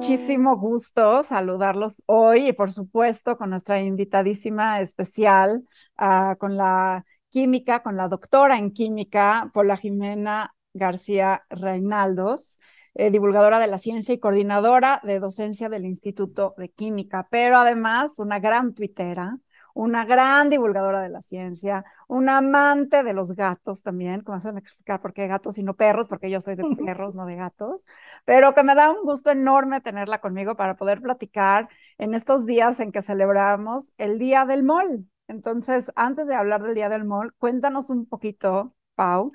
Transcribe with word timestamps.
muchísimo 0.00 0.56
gusto 0.56 1.22
saludarlos 1.22 2.02
hoy 2.06 2.48
y 2.48 2.52
por 2.54 2.72
supuesto 2.72 3.36
con 3.36 3.50
nuestra 3.50 3.82
invitadísima 3.82 4.80
especial, 4.80 5.62
uh, 6.00 6.38
con 6.38 6.56
la 6.56 7.04
química, 7.28 7.82
con 7.82 7.96
la 7.98 8.08
doctora 8.08 8.56
en 8.56 8.70
química, 8.72 9.50
Paula 9.52 9.76
Jimena 9.76 10.54
García 10.72 11.44
Reinaldos, 11.50 12.60
eh, 12.94 13.10
divulgadora 13.10 13.58
de 13.58 13.66
la 13.66 13.76
ciencia 13.76 14.14
y 14.14 14.18
coordinadora 14.18 15.02
de 15.04 15.20
docencia 15.20 15.68
del 15.68 15.84
Instituto 15.84 16.54
de 16.56 16.70
Química, 16.70 17.28
pero 17.30 17.58
además 17.58 18.18
una 18.18 18.38
gran 18.38 18.72
tuitera, 18.72 19.36
una 19.74 20.04
gran 20.04 20.50
divulgadora 20.50 21.00
de 21.02 21.08
la 21.08 21.20
ciencia, 21.20 21.84
una 22.08 22.38
amante 22.38 23.02
de 23.02 23.12
los 23.12 23.34
gatos 23.34 23.82
también, 23.82 24.22
como 24.22 24.36
hacen 24.36 24.58
explicar 24.58 25.00
por 25.00 25.12
qué 25.12 25.26
gatos 25.26 25.58
y 25.58 25.62
no 25.62 25.74
perros, 25.74 26.06
porque 26.08 26.30
yo 26.30 26.40
soy 26.40 26.56
de 26.56 26.64
perros, 26.84 27.14
no 27.14 27.26
de 27.26 27.36
gatos, 27.36 27.86
pero 28.24 28.54
que 28.54 28.62
me 28.62 28.74
da 28.74 28.90
un 28.90 29.02
gusto 29.04 29.30
enorme 29.30 29.80
tenerla 29.80 30.20
conmigo 30.20 30.56
para 30.56 30.76
poder 30.76 31.00
platicar 31.00 31.68
en 31.98 32.14
estos 32.14 32.46
días 32.46 32.80
en 32.80 32.92
que 32.92 33.02
celebramos 33.02 33.92
el 33.98 34.18
Día 34.18 34.44
del 34.44 34.62
Mol. 34.62 35.06
Entonces, 35.28 35.92
antes 35.94 36.26
de 36.26 36.34
hablar 36.34 36.62
del 36.62 36.74
Día 36.74 36.88
del 36.88 37.04
Mol, 37.04 37.32
cuéntanos 37.38 37.90
un 37.90 38.06
poquito, 38.06 38.74
Pau, 38.96 39.32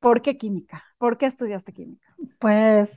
¿por 0.00 0.22
qué 0.22 0.38
química? 0.38 0.84
¿Por 0.98 1.18
qué 1.18 1.26
estudiaste 1.26 1.72
química? 1.72 2.06
Pues, 2.40 2.88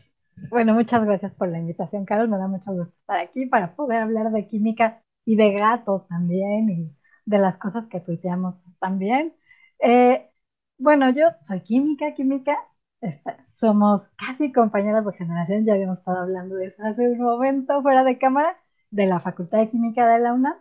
bueno, 0.49 0.73
muchas 0.73 1.03
gracias 1.05 1.33
por 1.33 1.49
la 1.49 1.59
invitación, 1.59 2.05
Carlos. 2.05 2.29
Me 2.29 2.37
da 2.37 2.47
mucho 2.47 2.71
gusto 2.71 2.93
estar 3.01 3.19
aquí 3.19 3.45
para 3.45 3.75
poder 3.75 3.99
hablar 3.99 4.31
de 4.31 4.47
química 4.47 5.01
y 5.25 5.35
de 5.35 5.53
gatos 5.53 6.07
también 6.07 6.69
y 6.69 6.95
de 7.25 7.37
las 7.39 7.57
cosas 7.57 7.87
que 7.87 7.99
tuiteamos 8.01 8.61
también. 8.79 9.35
Eh, 9.79 10.29
bueno, 10.77 11.09
yo 11.11 11.27
soy 11.47 11.61
química, 11.61 12.13
química, 12.15 12.57
este, 13.01 13.35
somos 13.55 14.07
casi 14.17 14.51
compañeras 14.51 15.05
de 15.05 15.13
generación, 15.13 15.65
ya 15.65 15.73
habíamos 15.73 15.99
estado 15.99 16.19
hablando 16.21 16.55
de 16.55 16.67
eso 16.67 16.83
hace 16.83 17.07
un 17.09 17.19
momento 17.19 17.81
fuera 17.81 18.03
de 18.03 18.17
cámara, 18.17 18.57
de 18.91 19.05
la 19.07 19.19
Facultad 19.19 19.59
de 19.59 19.69
Química 19.69 20.07
de 20.07 20.19
la 20.19 20.33
UNAM. 20.33 20.55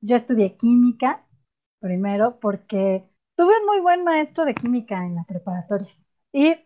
Yo 0.00 0.16
estudié 0.16 0.56
química 0.56 1.24
primero 1.80 2.38
porque 2.40 3.08
tuve 3.36 3.52
un 3.60 3.66
muy 3.66 3.80
buen 3.80 4.04
maestro 4.04 4.44
de 4.44 4.54
química 4.54 5.04
en 5.06 5.14
la 5.16 5.24
preparatoria 5.24 5.88
y 6.32 6.56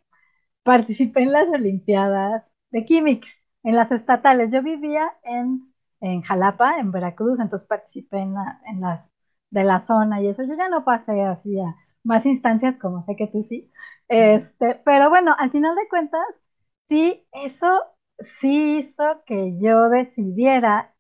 participé 0.63 1.23
en 1.23 1.33
las 1.33 1.49
Olimpiadas 1.49 2.45
de 2.71 2.85
Química, 2.85 3.29
en 3.63 3.77
las 3.77 3.93
estatales. 3.93 4.51
Yo 4.53 4.63
vivía 4.63 5.13
en 5.25 5.74
en 6.05 6.23
Jalapa, 6.23 6.79
en 6.79 6.91
Veracruz, 6.93 7.39
entonces 7.41 7.67
participé 7.67 8.19
en, 8.19 8.35
las 8.81 9.09
de 9.51 9.65
la 9.65 9.81
zona 9.81 10.21
y 10.23 10.29
eso. 10.29 10.43
Yo 10.45 10.55
ya 10.57 10.69
no 10.69 10.85
pasé 10.85 11.23
así 11.23 11.59
a 11.61 11.75
más 12.03 12.27
instancias 12.27 12.79
como 12.79 13.05
sé 13.07 13.17
que 13.17 13.27
tú 13.29 13.45
sí. 13.49 13.71
Este, 14.09 14.75
pero 14.85 15.09
bueno, 15.11 15.35
al 15.39 15.51
final 15.51 15.75
de 15.77 15.89
cuentas, 15.89 16.21
sí, 16.89 17.27
eso 17.33 17.69
sí 18.41 18.79
hizo 18.79 19.23
que 19.27 19.59
yo 19.61 19.89
decidiera. 19.89 20.95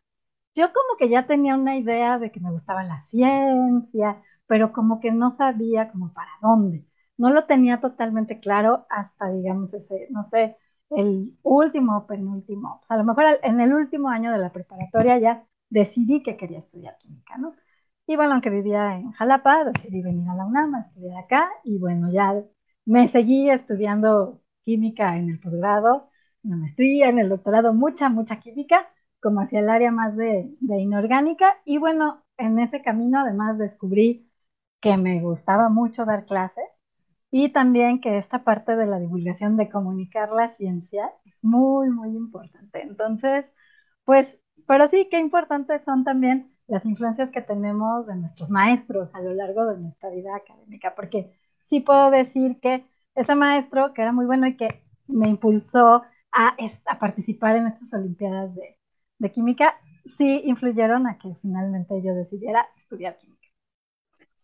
Yo 0.55 0.69
como 0.73 0.97
que 0.99 1.09
ya 1.09 1.27
tenía 1.27 1.55
una 1.57 1.77
idea 1.79 2.19
de 2.19 2.31
que 2.33 2.41
me 2.41 2.53
gustaba 2.53 2.85
la 2.85 3.01
ciencia, 3.03 4.23
pero 4.47 4.73
como 4.73 5.01
que 5.01 5.11
no 5.13 5.31
sabía 5.33 5.91
como 5.91 6.13
para 6.15 6.31
dónde. 6.43 6.87
No 7.17 7.31
lo 7.31 7.47
tenía 7.47 7.81
totalmente 7.81 8.41
claro 8.41 8.87
hasta, 8.91 9.31
digamos, 9.31 9.75
ese, 9.75 10.07
no 10.11 10.25
sé, 10.25 10.57
el 10.95 11.37
último, 11.43 12.07
penúltimo, 12.07 12.79
pues 12.81 12.91
a 12.91 12.97
lo 12.97 13.05
mejor 13.05 13.25
en 13.43 13.61
el 13.61 13.73
último 13.75 14.09
año 14.11 14.33
de 14.33 14.39
la 14.39 14.53
preparatoria 14.53 15.19
ya 15.19 15.47
decidí 15.71 16.23
que 16.23 16.37
quería 16.37 16.59
estudiar 16.59 16.97
química, 16.99 17.37
¿no? 17.39 17.55
Y 18.07 18.17
bueno, 18.17 18.33
aunque 18.33 18.51
vivía 18.51 18.97
en 18.97 19.13
Jalapa, 19.13 19.65
decidí 19.65 20.03
venir 20.03 20.29
a 20.29 20.35
la 20.35 20.47
UNAM 20.47 20.75
a 20.75 20.81
estudiar 20.81 21.19
acá 21.25 21.49
y 21.65 21.79
bueno, 21.79 22.11
ya 22.13 22.35
me 22.85 23.09
seguí 23.09 23.51
estudiando 23.51 24.43
química 24.63 25.17
en 25.17 25.31
el 25.31 25.41
posgrado, 25.41 26.11
en 26.43 26.51
la 26.51 26.57
maestría, 26.57 27.09
en 27.09 27.19
el 27.19 27.29
doctorado, 27.31 27.73
mucha, 27.73 28.09
mucha 28.11 28.41
química, 28.41 28.89
como 29.21 29.41
hacia 29.41 29.61
el 29.61 29.71
área 29.71 29.91
más 29.91 30.17
de, 30.17 30.55
de 30.61 30.79
inorgánica. 30.81 31.61
Y 31.65 31.79
bueno, 31.79 32.25
en 32.37 32.59
ese 32.59 32.83
camino 32.83 33.21
además 33.21 33.59
descubrí 33.59 34.31
que 34.81 34.97
me 34.99 35.21
gustaba 35.21 35.69
mucho 35.71 36.05
dar 36.05 36.27
clases 36.27 36.65
y 37.37 37.49
también 37.49 38.01
que 38.01 38.17
esta 38.19 38.45
parte 38.45 38.77
de 38.77 38.87
la 38.87 39.01
divulgación 39.01 39.57
de 39.57 39.69
comunicar 39.69 40.31
la 40.33 40.55
ciencia 40.57 41.11
es 41.25 41.43
muy, 41.43 41.91
muy 41.91 42.11
importante. 42.11 42.81
Entonces, 42.83 43.45
pues, 44.05 44.39
pero 44.69 44.87
sí, 44.89 45.09
qué 45.11 45.19
importantes 45.19 45.83
son 45.85 46.05
también 46.05 46.53
las 46.69 46.87
influencias 46.87 47.31
que 47.31 47.43
tenemos 47.43 48.07
de 48.07 48.15
nuestros 48.15 48.51
maestros 48.51 49.13
a 49.17 49.21
lo 49.21 49.35
largo 49.35 49.67
de 49.67 49.79
nuestra 49.81 50.11
vida 50.11 50.37
académica, 50.37 50.95
porque 50.95 51.33
sí 51.67 51.81
puedo 51.81 52.11
decir 52.13 52.61
que 52.61 52.85
ese 53.17 53.35
maestro, 53.35 53.93
que 53.95 54.03
era 54.03 54.13
muy 54.13 54.27
bueno 54.27 54.47
y 54.47 54.57
que 54.57 54.85
me 55.09 55.29
impulsó 55.29 56.05
a, 56.31 56.57
a 56.87 56.99
participar 57.01 57.57
en 57.57 57.67
estas 57.67 57.93
Olimpiadas 57.95 58.55
de, 58.55 58.79
de 59.19 59.33
Química, 59.33 59.75
sí 60.07 60.43
influyeron 60.45 61.07
a 61.09 61.19
que 61.19 61.35
finalmente 61.43 62.01
yo 62.01 62.15
decidiera 62.15 62.65
estudiar 62.77 63.19
química. 63.19 63.44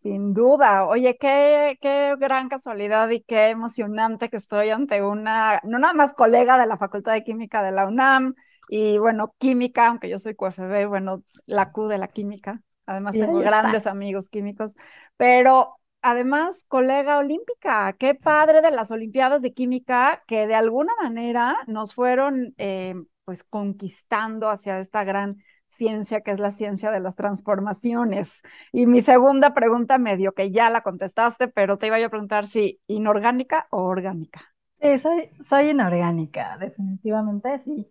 Sin 0.00 0.32
duda. 0.32 0.86
Oye, 0.86 1.18
qué, 1.18 1.76
qué 1.82 2.14
gran 2.18 2.48
casualidad 2.48 3.10
y 3.10 3.20
qué 3.20 3.48
emocionante 3.50 4.30
que 4.30 4.38
estoy 4.38 4.70
ante 4.70 5.02
una, 5.02 5.60
no 5.62 5.78
nada 5.78 5.92
más 5.92 6.14
colega 6.14 6.58
de 6.58 6.66
la 6.66 6.78
Facultad 6.78 7.12
de 7.12 7.22
Química 7.22 7.62
de 7.62 7.70
la 7.70 7.86
UNAM 7.86 8.34
y 8.70 8.96
bueno, 8.96 9.34
química, 9.36 9.88
aunque 9.88 10.08
yo 10.08 10.18
soy 10.18 10.34
QFB, 10.34 10.88
bueno, 10.88 11.22
la 11.44 11.70
Q 11.70 11.88
de 11.88 11.98
la 11.98 12.08
química. 12.08 12.62
Además 12.86 13.12
tengo 13.12 13.40
grandes 13.40 13.86
amigos 13.86 14.30
químicos, 14.30 14.74
pero 15.18 15.76
además 16.00 16.64
colega 16.66 17.18
olímpica. 17.18 17.92
Qué 17.92 18.14
padre 18.14 18.62
de 18.62 18.70
las 18.70 18.90
Olimpiadas 18.90 19.42
de 19.42 19.52
Química 19.52 20.22
que 20.26 20.46
de 20.46 20.54
alguna 20.54 20.94
manera 21.02 21.58
nos 21.66 21.92
fueron 21.92 22.54
eh, 22.56 22.94
pues 23.26 23.44
conquistando 23.44 24.48
hacia 24.48 24.78
esta 24.78 25.04
gran 25.04 25.36
ciencia 25.70 26.20
que 26.22 26.32
es 26.32 26.40
la 26.40 26.50
ciencia 26.50 26.90
de 26.90 27.00
las 27.00 27.16
transformaciones. 27.16 28.42
Y 28.72 28.86
mi 28.86 29.00
segunda 29.00 29.54
pregunta 29.54 29.98
medio 29.98 30.32
que 30.34 30.50
ya 30.50 30.68
la 30.70 30.82
contestaste, 30.82 31.48
pero 31.48 31.78
te 31.78 31.86
iba 31.86 31.98
yo 32.00 32.06
a 32.06 32.10
preguntar 32.10 32.46
si 32.46 32.80
inorgánica 32.86 33.68
o 33.70 33.82
orgánica. 33.84 34.42
Sí, 34.80 34.98
soy, 34.98 35.30
soy 35.48 35.70
inorgánica, 35.70 36.56
definitivamente, 36.58 37.60
sí. 37.64 37.90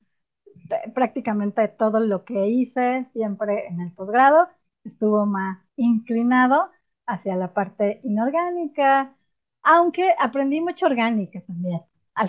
Prácticamente 0.94 1.68
todo 1.68 2.00
lo 2.00 2.26
que 2.26 2.48
hice 2.48 3.08
siempre 3.14 3.68
en 3.68 3.82
el 3.82 3.92
posgrado 3.94 4.48
estuvo 4.84 5.26
más 5.26 5.60
inclinado 5.76 6.72
hacia 7.06 7.36
la 7.36 7.54
parte 7.54 8.02
inorgánica, 8.04 9.16
aunque 9.64 10.14
aprendí 10.20 10.62
mucho 10.62 10.86
orgánica 10.88 11.42
también. 11.48 11.82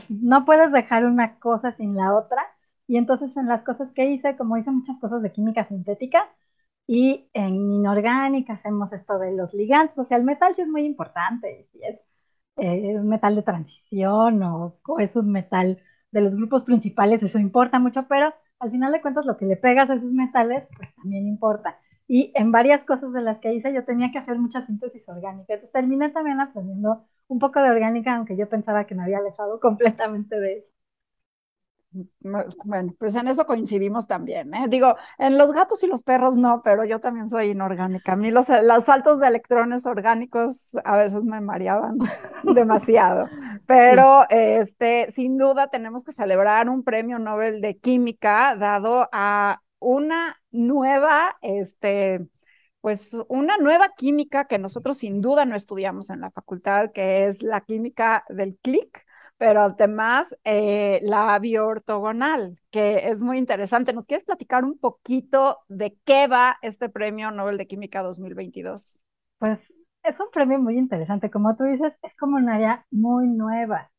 No 0.09 0.45
puedes 0.45 0.73
dejar 0.73 1.05
una 1.05 1.39
cosa 1.39 1.73
sin 1.73 1.97
la 1.97 2.15
otra 2.15 2.43
y 2.91 2.97
entonces 2.97 3.37
en 3.37 3.47
las 3.47 3.63
cosas 3.63 3.93
que 3.93 4.07
hice, 4.11 4.37
como 4.37 4.57
hice 4.57 4.73
muchas 4.73 4.99
cosas 4.99 5.23
de 5.23 5.31
química 5.31 5.65
sintética 5.65 6.29
y 6.89 7.31
en 7.35 7.55
inorgánica 7.55 8.55
hacemos 8.55 8.93
esto 8.93 9.17
de 9.21 9.33
los 9.33 9.55
ligantes, 9.55 9.97
o 10.01 10.05
sea, 10.05 10.17
el 10.17 10.25
metal 10.25 10.57
sí 10.57 10.63
es 10.63 10.69
muy 10.69 10.83
importante, 10.85 11.69
si 11.73 11.81
es 11.85 12.01
eh, 12.57 12.99
un 12.99 13.09
metal 13.09 13.37
de 13.37 13.43
transición 13.43 14.43
o, 14.43 14.81
es 14.99 15.15
un 15.15 15.31
metal 15.31 15.81
de 16.11 16.21
los 16.21 16.35
grupos 16.37 16.65
principales, 16.65 17.23
eso 17.23 17.39
importa 17.39 17.79
mucho, 17.79 18.07
pero 18.09 18.35
al 18.59 18.71
final 18.73 18.91
de 18.91 19.01
cuentas 19.01 19.25
lo 19.25 19.37
que 19.37 19.47
le 19.47 19.57
pegas 19.57 19.89
a 19.89 19.95
esos 19.95 20.11
metales, 20.13 20.67
pues 20.77 20.93
también 20.97 21.29
importa. 21.29 21.79
Y 22.09 22.33
en 22.35 22.51
varias 22.51 22.83
cosas 22.85 23.13
de 23.13 23.23
las 23.23 23.39
que 23.39 23.55
hice 23.55 23.73
yo 23.73 23.85
tenía 23.85 24.11
que 24.11 24.19
hacer 24.19 24.37
mucha 24.39 24.63
síntesis 24.67 25.09
orgánica. 25.09 25.55
Entonces 25.55 25.73
terminé 25.73 26.11
también 26.11 26.41
aprendiendo 26.41 27.05
un 27.29 27.39
poco 27.39 27.63
de 27.63 27.71
orgánica, 27.71 28.17
aunque 28.17 28.37
yo 28.37 28.49
pensaba 28.49 28.85
que 28.87 28.97
me 28.97 29.05
había 29.05 29.19
alejado 29.19 29.61
completamente 29.69 30.41
de 30.41 30.59
eso. 30.59 30.80
Bueno, 32.65 32.95
pues 32.99 33.17
en 33.17 33.27
eso 33.27 33.47
coincidimos 33.47 34.07
también, 34.07 34.55
¿eh? 34.55 34.67
Digo, 34.69 34.95
en 35.19 35.37
los 35.37 35.53
gatos 35.53 35.83
y 35.83 35.89
los 35.89 36.05
perros 36.05 36.37
no, 36.37 36.63
pero 36.63 36.85
yo 36.85 37.01
también 37.01 37.29
soy 37.29 37.49
inorgánica. 37.49 38.13
A 38.13 38.17
mí 38.17 38.31
los, 38.31 38.47
los 38.63 38.85
saltos 38.85 39.19
de 39.19 39.27
electrones 39.27 39.87
orgánicos 39.87 40.77
a 40.85 40.97
veces 40.97 41.25
me 41.25 41.41
mareaban 41.41 41.99
demasiado. 42.55 43.29
Pero 43.67 44.25
este, 44.31 45.11
sin 45.11 45.37
duda 45.37 45.67
tenemos 45.67 46.05
que 46.05 46.13
celebrar 46.13 46.69
un 46.69 46.85
premio 46.85 47.19
Nobel 47.19 47.61
de 47.61 47.77
Química 47.77 48.55
dado 48.55 49.09
a 49.13 49.61
una 49.81 50.37
nueva, 50.53 51.39
este, 51.43 52.21
pues 52.81 53.17
una 53.29 53.57
nueva 53.59 53.91
química 53.97 54.47
que 54.47 54.59
nosotros 54.59 54.99
sin 54.99 55.21
duda 55.21 55.45
no 55.45 55.57
estudiamos 55.57 56.11
en 56.11 56.21
la 56.21 56.31
facultad, 56.31 56.93
que 56.93 57.27
es 57.27 57.43
la 57.43 57.63
química 57.63 58.25
del 58.29 58.57
clic 58.63 59.05
pero 59.41 59.63
además 59.63 60.37
eh, 60.45 61.01
la 61.03 61.39
bioortogonal, 61.39 62.61
que 62.71 63.09
es 63.09 63.23
muy 63.23 63.39
interesante. 63.39 63.95
¿Nos 63.95 64.05
quieres 64.05 64.27
platicar 64.27 64.67
un 64.67 64.77
poquito 64.79 65.61
de 65.67 65.97
qué 66.05 66.27
va 66.27 66.59
este 66.61 66.91
Premio 66.91 67.31
Nobel 67.31 67.57
de 67.57 67.67
Química 67.67 68.03
2022? 68.03 69.01
Pues 69.39 69.59
es 70.03 70.21
un 70.21 70.27
premio 70.31 70.59
muy 70.59 70.77
interesante. 70.77 71.31
Como 71.31 71.57
tú 71.57 71.65
dices, 71.65 71.95
es 72.03 72.15
como 72.17 72.37
un 72.37 72.51
área 72.51 72.85
muy 72.91 73.29
nueva. 73.29 73.91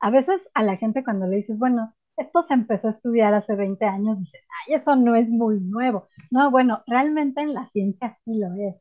A 0.00 0.10
veces 0.10 0.50
a 0.54 0.64
la 0.64 0.76
gente 0.76 1.04
cuando 1.04 1.28
le 1.28 1.36
dices, 1.36 1.56
bueno, 1.56 1.94
esto 2.16 2.42
se 2.42 2.54
empezó 2.54 2.88
a 2.88 2.90
estudiar 2.90 3.32
hace 3.32 3.54
20 3.54 3.84
años, 3.84 4.18
dice, 4.18 4.38
ay, 4.66 4.74
eso 4.74 4.96
no 4.96 5.14
es 5.14 5.28
muy 5.28 5.60
nuevo. 5.60 6.08
No, 6.32 6.50
bueno, 6.50 6.82
realmente 6.88 7.40
en 7.42 7.54
la 7.54 7.66
ciencia 7.66 8.18
sí 8.24 8.40
lo 8.40 8.48
es. 8.56 8.74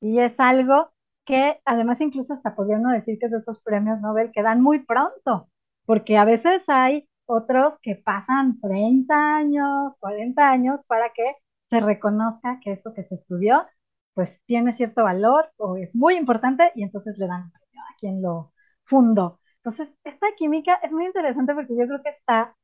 Y 0.00 0.20
es 0.20 0.40
algo 0.40 0.93
que 1.24 1.60
además 1.64 2.00
incluso 2.00 2.32
hasta 2.34 2.54
podría 2.54 2.76
uno 2.78 2.90
decir 2.92 3.18
que 3.18 3.26
es 3.26 3.32
de 3.32 3.38
esos 3.38 3.60
premios 3.60 4.00
Nobel 4.00 4.32
que 4.32 4.42
dan 4.42 4.62
muy 4.62 4.80
pronto, 4.84 5.48
porque 5.86 6.16
a 6.18 6.24
veces 6.24 6.62
hay 6.68 7.08
otros 7.26 7.78
que 7.80 7.96
pasan 7.96 8.60
30 8.60 9.36
años, 9.36 9.94
40 10.00 10.50
años 10.50 10.82
para 10.86 11.10
que 11.12 11.24
se 11.70 11.80
reconozca 11.80 12.60
que 12.62 12.72
eso 12.72 12.92
que 12.94 13.04
se 13.04 13.14
estudió 13.16 13.66
pues 14.14 14.38
tiene 14.46 14.72
cierto 14.72 15.02
valor 15.04 15.50
o 15.56 15.76
es 15.76 15.94
muy 15.94 16.14
importante 16.16 16.70
y 16.74 16.82
entonces 16.84 17.18
le 17.18 17.26
dan 17.26 17.42
a 17.42 17.96
quien 17.98 18.22
lo 18.22 18.52
fundó. 18.84 19.40
Entonces, 19.56 19.92
esta 20.04 20.26
química 20.36 20.74
es 20.82 20.92
muy 20.92 21.06
interesante 21.06 21.54
porque 21.54 21.74
yo 21.76 21.86
creo 21.86 22.02
que 22.02 22.10
está 22.10 22.54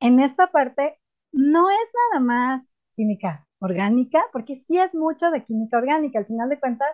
en 0.00 0.20
esta 0.20 0.48
parte, 0.48 0.98
no 1.32 1.70
es 1.70 1.92
nada 2.12 2.24
más 2.24 2.74
química 2.94 3.46
orgánica, 3.60 4.22
porque 4.32 4.56
sí 4.66 4.78
es 4.78 4.94
mucho 4.94 5.30
de 5.30 5.44
química 5.44 5.78
orgánica. 5.78 6.18
Al 6.18 6.26
final 6.26 6.48
de 6.48 6.60
cuentas, 6.60 6.88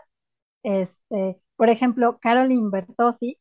este, 0.66 1.40
por 1.56 1.70
ejemplo, 1.70 2.18
Caroline 2.20 2.70
Bertozzi, 2.70 3.38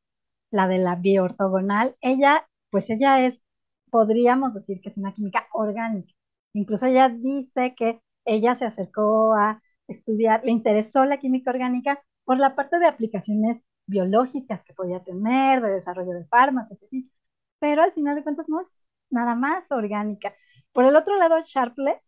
la 0.51 0.67
de 0.67 0.77
la 0.79 0.95
bioortogonal, 0.95 1.95
ella, 2.01 2.47
pues 2.71 2.89
ella 2.89 3.25
es, 3.25 3.41
podríamos 3.89 4.53
decir 4.53 4.81
que 4.81 4.89
es 4.89 4.97
una 4.97 5.13
química 5.13 5.47
orgánica. 5.53 6.13
Incluso 6.53 6.85
ella 6.87 7.09
dice 7.09 7.75
que 7.75 8.01
ella 8.25 8.55
se 8.57 8.65
acercó 8.65 9.33
a 9.35 9.61
estudiar, 9.87 10.43
le 10.45 10.51
interesó 10.51 11.05
la 11.05 11.17
química 11.19 11.51
orgánica 11.51 12.01
por 12.25 12.37
la 12.39 12.55
parte 12.55 12.79
de 12.79 12.87
aplicaciones 12.87 13.61
biológicas 13.87 14.63
que 14.63 14.73
podía 14.73 15.03
tener, 15.03 15.61
de 15.61 15.71
desarrollo 15.71 16.11
de 16.13 16.25
fármacos, 16.27 16.81
así. 16.83 17.11
Pero 17.59 17.83
al 17.83 17.93
final 17.93 18.15
de 18.15 18.23
cuentas 18.23 18.49
no 18.49 18.61
es 18.61 18.87
nada 19.09 19.35
más 19.35 19.71
orgánica. 19.71 20.33
Por 20.73 20.85
el 20.85 20.95
otro 20.95 21.17
lado, 21.17 21.37
Sharpless 21.45 22.01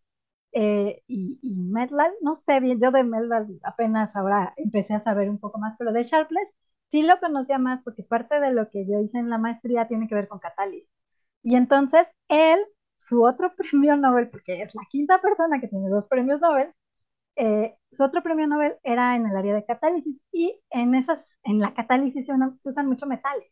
eh, 0.54 1.04
y, 1.08 1.40
y 1.42 1.54
Medlal, 1.56 2.12
no 2.22 2.36
sé 2.38 2.60
bien, 2.60 2.80
yo 2.80 2.92
de 2.92 3.04
Medlal 3.04 3.48
apenas 3.64 4.16
ahora 4.16 4.54
empecé 4.58 4.94
a 4.96 5.02
saber 5.02 5.30
un 5.30 5.40
poco 5.40 5.60
más, 5.60 5.76
pero 5.78 5.92
de 5.92 6.04
Sharpless 6.04 6.48
sí 6.92 7.04
lo 7.04 7.20
conocía 7.20 7.58
más 7.58 7.82
porque 7.84 8.04
parte 8.04 8.40
de 8.40 8.52
lo 8.54 8.70
que 8.70 8.86
yo 8.88 9.00
hice 9.02 9.20
en 9.20 9.30
la 9.30 9.38
maestría 9.38 9.88
tiene 9.88 10.08
que 10.08 10.16
ver 10.16 10.28
con 10.28 10.40
catálisis. 10.40 10.90
Y 11.44 11.56
entonces 11.56 12.08
él, 12.30 12.60
su 12.98 13.24
otro 13.24 13.54
premio 13.58 13.96
Nobel, 13.98 14.30
porque 14.30 14.62
es 14.62 14.76
la 14.76 14.84
quinta 14.90 15.22
persona 15.22 15.60
que 15.62 15.68
tiene 15.68 15.90
dos 15.90 16.06
premios 16.08 16.42
Nobel, 16.42 16.74
eh, 17.36 17.78
su 17.92 18.04
otro 18.04 18.24
premio 18.24 18.48
Nobel 18.48 18.76
era 18.84 19.16
en 19.16 19.28
el 19.28 19.36
área 19.38 19.54
de 19.54 19.66
catálisis 19.66 20.20
y 20.32 20.60
en 20.72 20.96
esas, 20.96 21.28
en 21.44 21.60
la 21.60 21.74
catálisis 21.74 22.26
se, 22.26 22.34
usan 22.70 22.88
mucho 22.88 23.06
metales, 23.06 23.52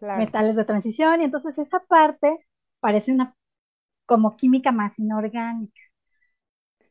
metales 0.00 0.56
de 0.56 0.64
transición 0.64 1.20
y 1.20 1.24
entonces 1.24 1.58
esa 1.58 1.80
parte 1.80 2.38
parece 2.80 3.12
una 3.12 3.34
como 4.06 4.36
química 4.36 4.72
más 4.72 4.98
inorgánica. 4.98 5.80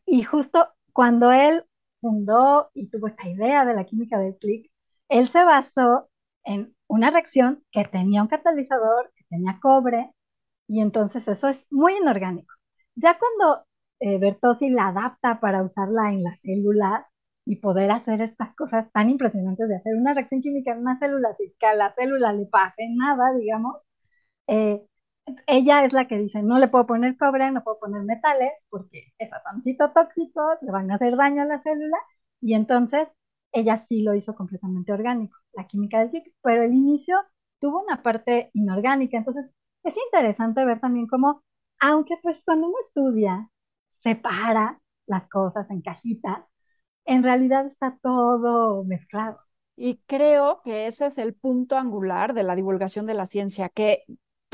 Y 0.06 0.24
justo 0.24 0.70
cuando 0.94 1.32
él 1.32 1.66
fundó 2.02 2.70
y 2.74 2.90
tuvo 2.90 3.08
esta 3.08 3.28
idea 3.28 3.66
de 3.66 3.74
la 3.76 3.86
química 3.86 4.20
del 4.20 4.38
clic, 4.38 4.72
él 5.10 5.28
se 5.30 5.44
basó 5.44 6.10
en 6.44 6.76
una 6.88 7.12
reacción 7.12 7.64
que 7.72 7.86
tenía 7.86 8.22
un 8.22 8.28
catalizador, 8.28 9.12
que 9.16 9.26
tenía 9.30 9.60
cobre, 9.62 10.12
y 10.68 10.82
entonces 10.82 11.28
eso 11.28 11.48
es 11.50 11.66
muy 11.72 11.98
inorgánico. 11.98 12.54
Ya 12.96 13.18
cuando 13.20 13.66
eh, 14.00 14.20
la 14.72 14.88
adapta 14.88 15.40
para 15.40 15.64
usarla 15.64 16.12
en 16.12 16.24
las 16.24 16.40
células 16.42 17.06
y 17.46 17.58
poder 17.58 17.92
hacer 17.92 18.22
estas 18.22 18.56
cosas 18.56 18.92
tan 18.92 19.10
impresionantes 19.10 19.68
de 19.70 19.76
hacer 19.78 19.96
una 19.96 20.14
reacción 20.14 20.42
química 20.42 20.72
en 20.72 20.80
una 20.80 20.98
célula 21.00 21.36
sin 21.38 21.52
que 21.60 21.68
a 21.68 21.76
la 21.76 21.94
célula 21.94 22.34
le 22.34 22.46
pase 22.48 22.88
nada, 22.96 23.34
digamos, 23.38 23.78
eh, 24.48 24.86
ella 25.48 25.86
es 25.86 25.94
la 25.94 26.08
que 26.08 26.18
dice, 26.18 26.42
no 26.44 26.60
le 26.60 26.68
puedo 26.68 26.86
poner 26.86 27.18
cobre, 27.18 27.52
no 27.52 27.64
puedo 27.64 27.80
poner 27.80 28.04
metales, 28.04 28.52
porque 28.70 29.14
esos 29.18 29.42
son 29.44 29.62
citotóxicos, 29.62 30.58
le 30.62 30.72
van 30.72 30.92
a 30.92 30.96
hacer 30.96 31.16
daño 31.16 31.42
a 31.44 31.46
la 31.46 31.60
célula, 31.60 31.98
y 32.42 32.54
entonces 32.54 33.08
ella 33.52 33.86
sí 33.88 34.02
lo 34.04 34.14
hizo 34.16 34.36
completamente 34.36 34.92
orgánico, 34.92 35.38
la 35.54 35.68
química 35.68 36.00
del 36.00 36.12
TIC, 36.12 36.34
pero 36.42 36.64
el 36.64 36.74
inicio 36.74 37.18
tuvo 37.60 37.82
una 37.82 38.04
parte 38.04 38.52
inorgánica, 38.54 39.18
entonces 39.18 39.46
es 39.84 39.96
interesante 40.12 40.66
ver 40.66 40.80
también 40.80 41.08
cómo, 41.08 41.44
aunque 41.80 42.16
pues 42.22 42.42
cuando 42.46 42.68
uno 42.68 42.78
estudia 42.88 43.50
separa 44.04 44.82
las 45.08 45.28
cosas 45.28 45.70
en 45.72 45.82
cajitas, 45.82 46.40
en 47.06 47.24
realidad 47.24 47.68
está 47.68 47.98
todo 48.02 48.84
mezclado. 48.84 49.40
Y 49.78 49.98
creo 50.06 50.62
que 50.64 50.88
ese 50.88 51.08
es 51.08 51.18
el 51.18 51.34
punto 51.36 51.78
angular 51.78 52.34
de 52.34 52.44
la 52.44 52.56
divulgación 52.56 53.06
de 53.06 53.14
la 53.14 53.26
ciencia, 53.26 53.70
que 53.70 54.04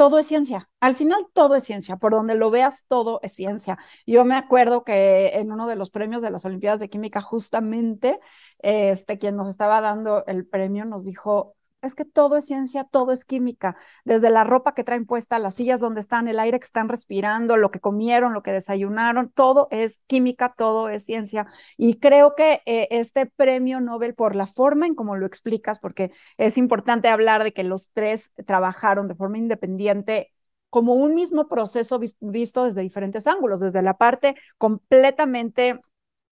todo 0.02 0.18
es 0.18 0.26
ciencia. 0.26 0.68
Al 0.80 0.96
final 0.96 1.28
todo 1.32 1.54
es 1.54 1.62
ciencia. 1.64 1.96
Por 1.98 2.14
donde 2.14 2.34
lo 2.34 2.50
veas, 2.50 2.88
todo 2.88 3.20
es 3.22 3.34
ciencia. 3.36 3.78
Yo 4.08 4.26
me 4.26 4.34
acuerdo 4.34 4.84
que 4.84 5.28
en 5.36 5.52
uno 5.52 5.68
de 5.68 5.76
los 5.76 5.92
premios 5.92 6.24
de 6.24 6.32
las 6.32 6.44
Olimpiadas 6.44 6.80
de 6.80 6.90
Química, 6.90 7.22
justamente, 7.22 8.20
este, 8.58 9.20
quien 9.20 9.36
nos 9.36 9.48
estaba 9.48 9.80
dando 9.80 10.26
el 10.26 10.48
premio 10.48 10.86
nos 10.86 11.06
dijo, 11.06 11.56
es 11.82 11.96
que 11.96 12.06
todo 12.06 12.38
es 12.38 12.46
ciencia, 12.46 12.84
todo 12.84 13.12
es 13.12 13.26
química, 13.26 13.76
desde 14.06 14.30
la 14.30 14.44
ropa 14.44 14.74
que 14.74 14.84
traen 14.84 15.06
puesta, 15.06 15.40
las 15.40 15.56
sillas 15.56 15.80
donde 15.80 16.00
están, 16.00 16.28
el 16.28 16.40
aire 16.40 16.60
que 16.60 16.66
están 16.66 16.90
respirando, 16.90 17.58
lo 17.58 17.72
que 17.72 17.80
comieron, 17.80 18.34
lo 18.34 18.44
que 18.44 18.52
desayunaron, 18.52 19.32
todo 19.32 19.68
es 19.72 20.04
química, 20.08 20.54
todo 20.58 20.90
es 20.90 21.06
ciencia. 21.06 21.48
Y 21.78 22.00
creo 22.00 22.36
que 22.36 22.62
eh, 22.66 22.88
este 22.92 23.26
premio 23.26 23.80
Nobel, 23.82 24.16
por 24.16 24.36
la 24.36 24.46
forma 24.48 24.88
en 24.88 24.96
cómo 24.96 25.16
lo 25.16 25.26
explicas, 25.26 25.80
porque 25.80 26.12
es 26.38 26.58
importante 26.58 27.10
hablar 27.10 27.44
de 27.44 27.54
que 27.54 27.64
los 27.64 27.92
tres 27.92 28.32
trabajaron 28.46 29.08
de 29.08 29.16
forma 29.16 29.38
independiente 29.38 30.32
como 30.70 30.94
un 30.94 31.16
mismo 31.16 31.48
proceso 31.50 32.00
visto 32.22 32.64
desde 32.66 32.82
diferentes 32.82 33.28
ángulos, 33.28 33.60
desde 33.60 33.82
la 33.82 33.98
parte 33.98 34.36
completamente, 34.58 35.80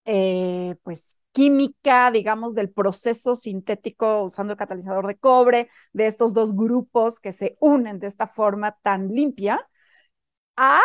eh, 0.06 0.76
pues, 0.84 1.19
química, 1.40 2.12
digamos, 2.12 2.54
del 2.54 2.70
proceso 2.70 3.34
sintético 3.34 4.24
usando 4.24 4.52
el 4.54 4.60
catalizador 4.60 5.08
de 5.08 5.18
cobre, 5.18 5.70
de 5.94 6.08
estos 6.08 6.34
dos 6.34 6.54
grupos 6.54 7.20
que 7.22 7.32
se 7.32 7.56
unen 7.62 8.00
de 8.00 8.08
esta 8.08 8.28
forma 8.28 8.78
tan 8.84 9.08
limpia, 9.08 9.66
a 10.58 10.82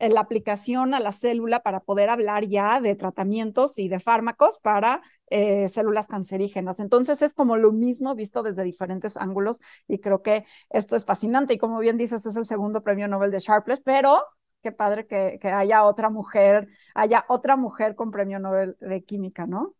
la 0.00 0.20
aplicación 0.20 0.94
a 0.94 1.00
la 1.00 1.12
célula 1.12 1.60
para 1.62 1.80
poder 1.80 2.08
hablar 2.08 2.46
ya 2.46 2.80
de 2.80 2.94
tratamientos 2.94 3.78
y 3.78 3.88
de 3.88 4.00
fármacos 4.00 4.58
para 4.62 5.02
eh, 5.30 5.68
células 5.68 6.08
cancerígenas. 6.08 6.80
Entonces 6.80 7.20
es 7.22 7.34
como 7.34 7.56
lo 7.56 7.72
mismo 7.72 8.14
visto 8.14 8.42
desde 8.42 8.62
diferentes 8.64 9.16
ángulos 9.16 9.60
y 9.88 9.98
creo 10.00 10.22
que 10.22 10.46
esto 10.70 10.96
es 10.96 11.04
fascinante 11.04 11.54
y 11.54 11.58
como 11.58 11.78
bien 11.80 11.98
dices 11.98 12.24
es 12.26 12.36
el 12.36 12.44
segundo 12.46 12.82
premio 12.82 13.08
Nobel 13.08 13.30
de 13.32 13.40
Sharpless, 13.40 13.80
pero 13.82 14.24
qué 14.62 14.72
padre 14.72 15.06
que, 15.06 15.38
que 15.40 15.48
haya 15.48 15.84
otra 15.84 16.10
mujer, 16.10 16.68
haya 16.94 17.24
otra 17.28 17.56
mujer 17.56 17.94
con 17.96 18.10
premio 18.12 18.38
Nobel 18.38 18.76
de 18.80 19.04
química, 19.04 19.46
¿no? 19.46 19.74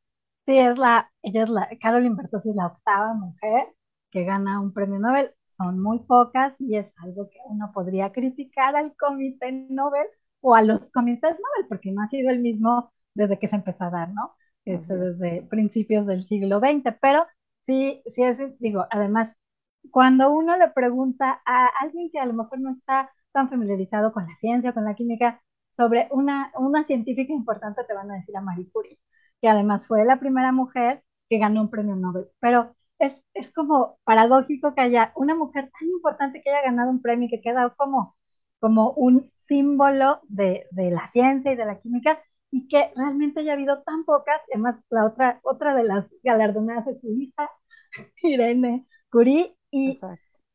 Sí, 0.48 0.58
es 0.58 0.78
la, 0.78 1.10
ella 1.22 1.42
es 1.44 1.50
la, 1.50 1.68
Caroline 1.80 2.14
Bertozzi 2.16 2.48
es 2.50 2.56
la 2.56 2.68
octava 2.68 3.12
mujer 3.12 3.66
que 4.10 4.24
gana 4.24 4.60
un 4.60 4.72
premio 4.72 4.98
Nobel. 4.98 5.30
Son 5.52 5.78
muy 5.80 5.98
pocas 6.00 6.54
y 6.58 6.76
es 6.76 6.90
algo 7.04 7.28
que 7.28 7.38
uno 7.46 7.70
podría 7.74 8.12
criticar 8.12 8.74
al 8.74 8.96
comité 8.96 9.52
Nobel 9.68 10.06
o 10.40 10.54
a 10.54 10.62
los 10.62 10.86
comités 10.86 11.32
Nobel, 11.32 11.68
porque 11.68 11.92
no 11.92 12.02
ha 12.02 12.06
sido 12.06 12.30
el 12.30 12.38
mismo 12.40 12.92
desde 13.14 13.38
que 13.38 13.48
se 13.48 13.56
empezó 13.56 13.84
a 13.84 13.90
dar, 13.90 14.08
¿no? 14.14 14.34
Este, 14.64 14.96
desde 14.96 15.42
principios 15.42 16.06
del 16.06 16.24
siglo 16.24 16.60
XX. 16.60 16.96
Pero 17.02 17.26
sí, 17.66 18.02
sí 18.06 18.22
es, 18.22 18.38
digo, 18.58 18.86
además, 18.90 19.36
cuando 19.90 20.30
uno 20.30 20.56
le 20.56 20.70
pregunta 20.70 21.42
a 21.44 21.66
alguien 21.82 22.10
que 22.10 22.20
a 22.20 22.26
lo 22.26 22.32
mejor 22.34 22.60
no 22.60 22.70
está 22.72 23.10
tan 23.32 23.50
familiarizado 23.50 24.12
con 24.12 24.26
la 24.26 24.34
ciencia, 24.36 24.72
con 24.72 24.84
la 24.84 24.94
química, 24.94 25.42
sobre 25.76 26.08
una, 26.10 26.52
una 26.58 26.84
científica 26.84 27.32
importante, 27.34 27.84
te 27.84 27.94
van 27.94 28.10
a 28.10 28.14
decir 28.16 28.36
a 28.36 28.40
Marie 28.40 28.70
Curie 28.72 28.98
que 29.40 29.48
además 29.48 29.86
fue 29.86 30.04
la 30.04 30.18
primera 30.20 30.52
mujer 30.52 31.02
que 31.28 31.38
ganó 31.38 31.62
un 31.62 31.70
premio 31.70 31.96
Nobel. 31.96 32.26
Pero 32.40 32.74
es, 32.98 33.14
es 33.34 33.52
como 33.52 33.98
paradójico 34.04 34.74
que 34.74 34.80
haya 34.82 35.12
una 35.16 35.34
mujer 35.34 35.70
tan 35.78 35.88
importante 35.90 36.42
que 36.42 36.50
haya 36.50 36.62
ganado 36.62 36.90
un 36.90 37.02
premio 37.02 37.26
y 37.28 37.30
que 37.30 37.40
queda 37.40 37.70
como, 37.76 38.16
como 38.60 38.92
un 38.92 39.30
símbolo 39.40 40.20
de, 40.28 40.66
de 40.70 40.90
la 40.90 41.08
ciencia 41.12 41.52
y 41.52 41.56
de 41.56 41.64
la 41.66 41.80
química 41.80 42.20
y 42.50 42.66
que 42.68 42.90
realmente 42.96 43.40
haya 43.40 43.52
habido 43.54 43.82
tan 43.82 44.04
pocas. 44.04 44.40
Además, 44.52 44.76
la 44.90 45.06
otra, 45.06 45.40
otra 45.42 45.74
de 45.74 45.84
las 45.84 46.06
galardonadas 46.22 46.86
es 46.88 47.00
su 47.00 47.08
hija, 47.12 47.50
Irene 48.22 48.86
Curie, 49.10 49.56
y 49.70 50.04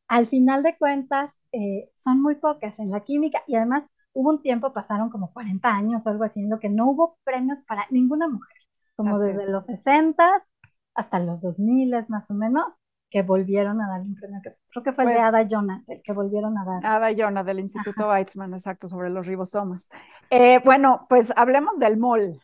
al 0.08 0.26
final 0.28 0.62
de 0.62 0.76
cuentas 0.78 1.32
eh, 1.52 1.90
son 2.04 2.22
muy 2.22 2.36
pocas 2.36 2.78
en 2.78 2.90
la 2.90 3.00
química 3.04 3.42
y 3.46 3.56
además 3.56 3.84
hubo 4.12 4.30
un 4.30 4.42
tiempo, 4.42 4.72
pasaron 4.72 5.10
como 5.10 5.32
40 5.32 5.68
años 5.70 6.06
o 6.06 6.10
algo 6.10 6.24
así, 6.24 6.40
en 6.40 6.50
lo 6.50 6.60
que 6.60 6.68
no 6.70 6.90
hubo 6.90 7.18
premios 7.24 7.60
para 7.62 7.86
ninguna 7.90 8.28
mujer 8.28 8.56
como 8.96 9.18
desde 9.18 9.50
los 9.50 9.66
60 9.66 10.46
hasta 10.94 11.18
los 11.18 11.40
2000 11.40 12.06
más 12.08 12.30
o 12.30 12.34
menos, 12.34 12.64
que 13.10 13.22
volvieron 13.22 13.80
a 13.80 13.88
dar 13.88 14.00
un 14.00 14.14
premio, 14.16 14.40
creo 14.42 14.82
que 14.82 14.92
fue 14.92 15.04
el 15.04 15.10
de 15.10 15.14
pues 15.14 15.24
Ada 15.24 15.46
Jonah, 15.48 15.84
el 15.86 16.02
que 16.02 16.12
volvieron 16.12 16.58
a 16.58 16.64
dar. 16.64 16.84
Ada 16.84 17.14
Jonah 17.16 17.44
del 17.44 17.60
Instituto 17.60 18.08
Weizmann, 18.08 18.52
exacto, 18.54 18.88
sobre 18.88 19.08
los 19.08 19.26
ribosomas. 19.26 19.88
Eh, 20.30 20.60
bueno, 20.64 21.06
pues 21.08 21.32
hablemos 21.36 21.78
del 21.78 21.96
MOL, 21.96 22.40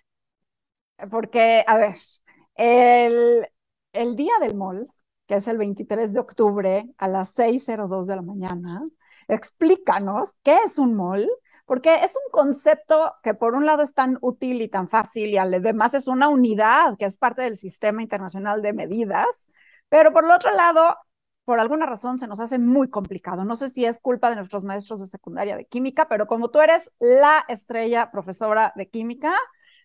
porque, 1.11 1.65
a 1.67 1.77
ver, 1.77 1.97
el, 2.55 3.49
el 3.93 4.15
día 4.15 4.35
del 4.41 4.55
MOL, 4.55 4.89
que 5.27 5.37
es 5.37 5.49
el 5.49 5.59
23 5.59 6.13
de 6.13 6.21
octubre 6.21 6.89
a 6.99 7.09
las 7.09 7.37
6.02 7.37 8.05
de 8.07 8.17
la 8.17 8.23
mañana, 8.23 8.89
explícanos 9.27 10.35
qué 10.45 10.57
es 10.65 10.79
un 10.79 10.95
MOL, 10.95 11.29
porque 11.71 11.95
es 12.03 12.17
un 12.17 12.33
concepto 12.33 13.15
que 13.23 13.33
por 13.33 13.55
un 13.55 13.65
lado 13.65 13.85
es 13.85 13.95
tan 13.95 14.19
útil 14.23 14.61
y 14.61 14.67
tan 14.67 14.89
fácil 14.89 15.29
y 15.29 15.37
además 15.37 15.95
es 15.95 16.09
una 16.09 16.29
unidad 16.29 16.99
que 16.99 17.05
es 17.05 17.17
parte 17.17 17.43
del 17.43 17.57
sistema 17.57 18.03
internacional 18.03 18.61
de 18.61 18.73
medidas, 18.73 19.49
pero 19.89 20.13
por 20.13 20.25
el 20.25 20.33
otro 20.33 20.51
lado 20.51 20.97
por 21.45 21.61
alguna 21.61 21.87
razón 21.87 22.19
se 22.19 22.27
nos 22.27 22.41
hace 22.41 22.59
muy 22.59 22.91
complicado. 22.91 23.45
No 23.45 23.55
sé 23.55 23.69
si 23.69 23.85
es 23.85 24.01
culpa 24.01 24.31
de 24.31 24.35
nuestros 24.35 24.65
maestros 24.65 24.99
de 24.99 25.07
secundaria 25.07 25.57
de 25.57 25.65
química, 25.65 26.09
pero 26.09 26.27
como 26.27 26.51
tú 26.51 26.59
eres 26.59 26.91
la 26.99 27.45
estrella 27.47 28.11
profesora 28.11 28.73
de 28.75 28.89
química, 28.89 29.33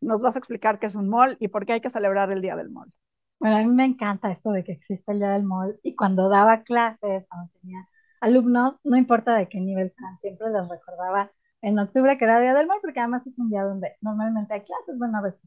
nos 0.01 0.24
vas 0.24 0.38
a 0.38 0.39
explicar 0.39 0.80
qué 0.80 0.88
es 0.88 0.96
un 0.96 1.08
mol 1.08 1.38
y 1.39 1.50
por 1.50 1.68
qué 1.68 1.74
hay 1.74 1.82
que 1.82 1.92
celebrar 1.92 2.32
el 2.32 2.42
Día 2.42 2.56
del 2.56 2.72
Mol. 2.72 2.92
Bueno, 3.39 3.58
a 3.58 3.60
mí 3.60 3.68
me 3.68 3.86
encanta 3.86 4.32
esto 4.32 4.50
de 4.50 4.63
que 4.63 4.72
existe 4.72 5.12
el 5.12 5.20
Día 5.20 5.30
del 5.30 5.44
Mol 5.44 5.80
y 5.84 5.96
cuando 5.96 6.30
daba 6.30 6.63
clases, 6.63 7.27
cuando 7.30 7.51
tenía 7.62 7.88
alumnos, 8.22 8.74
no 8.84 8.98
importa 8.98 9.36
de 9.36 9.48
qué 9.48 9.60
nivel 9.60 9.89
están, 9.89 10.18
siempre 10.22 10.50
les 10.50 10.68
recordaba 10.68 11.30
en 11.62 11.79
octubre 11.79 12.17
que 12.17 12.25
era 12.25 12.39
Día 12.39 12.53
del 12.53 12.67
Mol, 12.67 12.77
porque 12.81 13.00
además 13.00 13.25
es 13.27 13.38
un 13.39 13.50
día 13.50 13.63
donde 13.63 13.95
normalmente 14.01 14.53
hay 14.53 14.62
clases, 14.62 14.97
bueno, 14.97 15.17
a 15.17 15.21
veces 15.21 15.41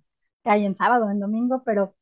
hay 0.45 0.65
en 0.67 0.77
sábado, 0.77 1.11
en 1.11 1.21
domingo, 1.21 1.63
pero 1.65 1.95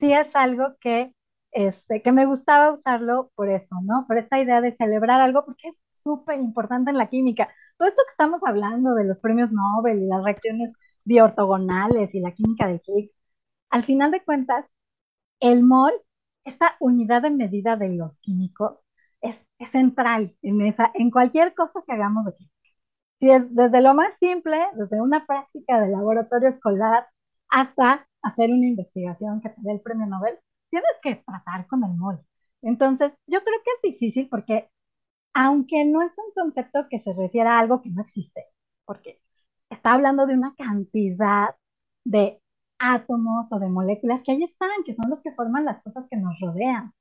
sí 0.00 0.12
es 0.12 0.34
algo 0.36 0.76
que, 0.80 1.14
este, 1.52 2.02
que 2.02 2.12
me 2.12 2.26
gustaba 2.26 2.72
usarlo 2.72 3.30
por 3.34 3.48
eso, 3.50 3.76
¿no? 3.82 4.06
Por 4.06 4.18
esta 4.18 4.40
idea 4.40 4.60
de 4.60 4.76
celebrar 4.76 5.20
algo, 5.20 5.44
porque 5.44 5.68
es 5.68 5.76
súper 5.94 6.38
importante 6.40 6.90
en 6.90 6.98
la 6.98 7.08
química. 7.08 7.48
Todo 7.76 7.88
esto 7.88 8.02
que 8.06 8.12
estamos 8.12 8.40
hablando 8.46 8.94
de 8.94 9.04
los 9.04 9.18
premios 9.18 9.50
Nobel 9.52 10.02
y 10.02 10.06
las 10.06 10.24
reacciones 10.24 10.72
bioortogonales 11.04 12.14
y 12.14 12.20
la 12.20 12.32
química 12.32 12.66
de 12.68 12.80
Higgs, 12.86 13.12
al 13.70 13.84
final 13.84 14.10
de 14.12 14.24
cuentas, 14.24 14.66
el 15.40 15.62
mol, 15.64 15.92
esta 16.44 16.76
unidad 16.80 17.22
de 17.22 17.30
medida 17.30 17.76
de 17.76 17.90
los 17.90 18.20
químicos, 18.20 18.84
es, 19.20 19.38
central 19.72 20.36
en, 20.42 20.60
esa, 20.62 20.90
en 20.94 21.10
cualquier 21.10 21.54
cosa 21.54 21.82
que 21.86 21.92
hagamos 21.92 22.24
de 22.26 22.34
química. 22.36 22.54
Si 23.20 23.30
es 23.30 23.54
desde 23.54 23.80
lo 23.82 23.94
más 23.94 24.14
simple, 24.18 24.58
desde 24.74 25.00
una 25.00 25.26
práctica 25.26 25.80
de 25.80 25.88
laboratorio 25.90 26.48
escolar, 26.50 27.06
hasta 27.48 28.06
hacer 28.22 28.50
una 28.50 28.66
investigación 28.66 29.40
que 29.40 29.48
te 29.50 29.60
dé 29.62 29.72
el 29.72 29.80
premio 29.80 30.06
Nobel, 30.06 30.38
tienes 30.70 30.90
que 31.02 31.16
tratar 31.16 31.66
con 31.66 31.84
el 31.84 31.94
mol. 31.96 32.20
Entonces, 32.62 33.12
yo 33.26 33.42
creo 33.42 33.58
que 33.64 33.70
es 33.88 33.94
difícil 33.94 34.28
porque, 34.28 34.70
aunque 35.34 35.84
no 35.84 36.02
es 36.02 36.16
un 36.18 36.32
concepto 36.34 36.88
que 36.90 37.00
se 37.00 37.12
refiera 37.14 37.56
a 37.56 37.60
algo 37.60 37.82
que 37.82 37.90
no 37.90 38.02
existe, 38.02 38.46
porque 38.84 39.20
está 39.70 39.94
hablando 39.94 40.26
de 40.26 40.34
una 40.34 40.54
cantidad 40.56 41.56
de 42.04 42.40
átomos 42.78 43.52
o 43.52 43.58
de 43.58 43.68
moléculas 43.68 44.22
que 44.24 44.32
ahí 44.32 44.44
están, 44.44 44.84
que 44.86 44.94
son 44.94 45.10
los 45.10 45.20
que 45.22 45.32
forman 45.34 45.64
las 45.64 45.80
cosas 45.82 46.06
que 46.10 46.16
nos 46.16 46.38
rodean. 46.40 46.92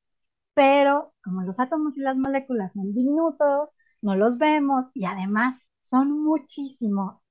Pero 0.53 1.13
como 1.24 1.43
los 1.43 1.59
átomos 1.59 1.97
y 1.97 2.01
las 2.01 2.17
moléculas 2.17 2.74
son 2.74 2.93
diminutos, 2.93 3.71
no 4.01 4.15
los 4.15 4.38
vemos 4.38 4.86
y 4.93 5.05
además 5.05 5.62
son 5.89 6.24
muchísimos. 6.24 7.22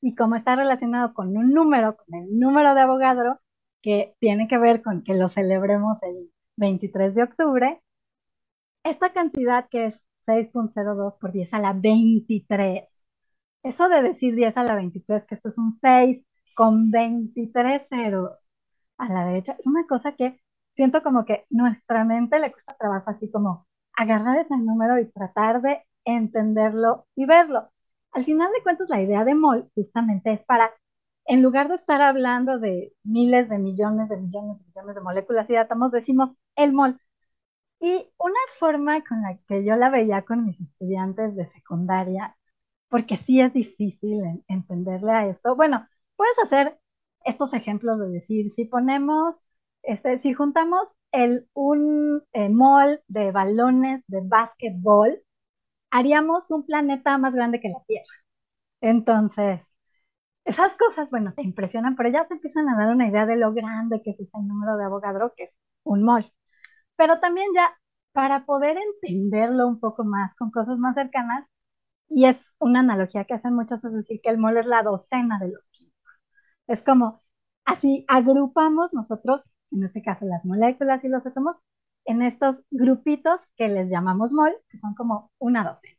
Y 0.00 0.14
como 0.14 0.36
está 0.36 0.56
relacionado 0.56 1.14
con 1.14 1.36
un 1.36 1.52
número, 1.52 1.96
con 1.96 2.14
el 2.14 2.38
número 2.38 2.74
de 2.74 2.80
Avogadro, 2.82 3.40
que 3.82 4.14
tiene 4.20 4.48
que 4.48 4.58
ver 4.58 4.82
con 4.82 5.02
que 5.04 5.14
lo 5.14 5.28
celebremos 5.28 6.02
el 6.02 6.30
23 6.56 7.14
de 7.14 7.22
octubre, 7.24 7.82
esta 8.84 9.12
cantidad 9.12 9.68
que 9.68 9.86
es 9.86 10.02
6.02 10.26 11.18
por 11.18 11.32
10 11.32 11.52
a 11.54 11.58
la 11.60 11.72
23, 11.72 13.04
eso 13.62 13.88
de 13.88 14.02
decir 14.02 14.34
10 14.36 14.56
a 14.56 14.64
la 14.64 14.74
23, 14.76 15.24
que 15.26 15.34
esto 15.34 15.48
es 15.48 15.58
un 15.58 15.72
6 15.80 16.24
con 16.54 16.90
23 16.90 17.88
ceros 17.88 18.32
a 18.98 19.08
la 19.08 19.26
derecha, 19.26 19.56
es 19.58 19.66
una 19.66 19.86
cosa 19.86 20.12
que 20.16 20.40
siento 20.74 21.02
como 21.02 21.24
que 21.24 21.46
nuestra 21.50 22.04
mente 22.04 22.38
le 22.38 22.52
cuesta 22.52 22.76
trabajo 22.78 23.10
así 23.10 23.30
como 23.30 23.66
agarrar 23.96 24.38
ese 24.38 24.56
número 24.58 24.98
y 25.00 25.10
tratar 25.10 25.62
de 25.62 25.82
entenderlo 26.04 27.06
y 27.16 27.26
verlo. 27.26 27.70
Al 28.16 28.24
final 28.24 28.50
de 28.52 28.62
cuentas, 28.62 28.88
la 28.88 29.02
idea 29.02 29.24
de 29.24 29.34
mol 29.34 29.70
justamente 29.74 30.32
es 30.32 30.42
para, 30.44 30.72
en 31.26 31.42
lugar 31.42 31.68
de 31.68 31.74
estar 31.76 32.00
hablando 32.02 32.58
de 32.58 32.92
miles 33.04 33.48
de 33.48 33.58
millones 33.58 34.08
de 34.08 34.16
millones 34.16 34.58
de 34.58 34.64
millones 34.66 34.94
de 34.96 35.00
moléculas 35.02 35.50
y 35.50 35.56
átomos, 35.56 35.92
decimos 35.92 36.30
el 36.56 36.72
mol. 36.72 36.98
Y 37.80 37.92
una 38.18 38.40
forma 38.58 39.04
con 39.04 39.22
la 39.22 39.38
que 39.48 39.64
yo 39.64 39.76
la 39.76 39.90
veía 39.90 40.22
con 40.24 40.46
mis 40.46 40.60
estudiantes 40.60 41.36
de 41.36 41.46
secundaria, 41.52 42.36
porque 42.88 43.18
sí 43.18 43.40
es 43.40 43.52
difícil 43.54 44.22
entenderle 44.48 45.12
a 45.12 45.26
esto, 45.28 45.56
bueno, 45.56 45.86
puedes 46.16 46.38
hacer 46.40 46.78
estos 47.24 47.54
ejemplos 47.54 47.98
de 48.00 48.08
decir, 48.10 48.52
si 48.54 48.66
ponemos, 48.66 49.36
este, 49.82 50.20
si 50.20 50.34
juntamos 50.34 50.88
el, 51.12 51.48
un 51.54 52.22
eh, 52.34 52.48
mol 52.50 53.02
de 53.08 53.32
balones 53.32 54.04
de 54.08 54.20
básquetbol, 54.24 55.20
haríamos 55.90 56.50
un 56.50 56.64
planeta 56.66 57.18
más 57.18 57.34
grande 57.34 57.60
que 57.60 57.68
la 57.68 57.82
Tierra. 57.86 58.06
Entonces, 58.82 59.60
esas 60.44 60.72
cosas, 60.76 61.10
bueno, 61.10 61.32
te 61.34 61.42
impresionan, 61.42 61.96
pero 61.96 62.10
ya 62.10 62.26
te 62.26 62.34
empiezan 62.34 62.68
a 62.68 62.76
dar 62.78 62.94
una 62.94 63.08
idea 63.08 63.26
de 63.26 63.36
lo 63.36 63.52
grande 63.52 64.02
que 64.02 64.10
es 64.12 64.20
ese 64.20 64.38
número 64.42 64.76
de 64.76 64.84
Avogadro, 64.84 65.34
que 65.36 65.44
es 65.44 65.50
un 65.84 66.02
mol. 66.04 66.24
Pero 66.96 67.20
también 67.20 67.48
ya, 67.54 67.76
para 68.12 68.46
poder 68.46 68.76
entenderlo 68.78 69.68
un 69.68 69.80
poco 69.80 70.04
más 70.04 70.34
con 70.36 70.50
cosas 70.50 70.78
más 70.78 70.94
cercanas, 70.94 71.46
y 72.08 72.26
es 72.26 72.52
una 72.58 72.80
analogía 72.80 73.24
que 73.24 73.34
hacen 73.34 73.54
muchos, 73.54 73.82
es 73.84 73.92
decir, 73.92 74.20
que 74.22 74.30
el 74.30 74.38
mol 74.38 74.56
es 74.58 74.66
la 74.66 74.82
docena 74.82 75.38
de 75.40 75.48
los 75.50 75.64
químicos. 75.72 76.12
Es 76.68 76.82
como, 76.84 77.22
así 77.64 78.04
agrupamos 78.08 78.92
nosotros, 78.92 79.44
en 79.72 79.84
este 79.84 80.02
caso 80.02 80.26
las 80.26 80.44
moléculas 80.44 81.04
y 81.04 81.08
los 81.08 81.26
átomos, 81.26 81.56
en 82.06 82.22
estos 82.22 82.62
grupitos 82.70 83.40
que 83.56 83.68
les 83.68 83.90
llamamos 83.90 84.32
mol, 84.32 84.54
que 84.68 84.78
son 84.78 84.94
como 84.94 85.32
una 85.38 85.64
docena. 85.64 85.96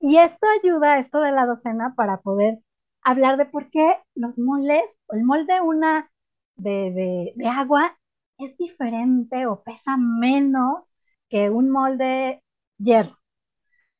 Y 0.00 0.18
esto 0.18 0.46
ayuda, 0.62 0.98
esto 0.98 1.20
de 1.20 1.32
la 1.32 1.46
docena, 1.46 1.94
para 1.96 2.20
poder 2.20 2.60
hablar 3.02 3.36
de 3.36 3.46
por 3.46 3.70
qué 3.70 3.96
los 4.14 4.38
moles, 4.38 4.82
o 5.06 5.14
el 5.14 5.24
mol 5.24 5.46
de 5.46 5.60
una 5.60 6.10
de, 6.56 7.32
de, 7.36 7.48
agua 7.48 7.98
es 8.38 8.56
diferente 8.56 9.46
o 9.46 9.62
pesa 9.62 9.96
menos 9.96 10.84
que 11.28 11.50
un 11.50 11.70
mol 11.70 11.98
de 11.98 12.42
hierro. 12.78 13.18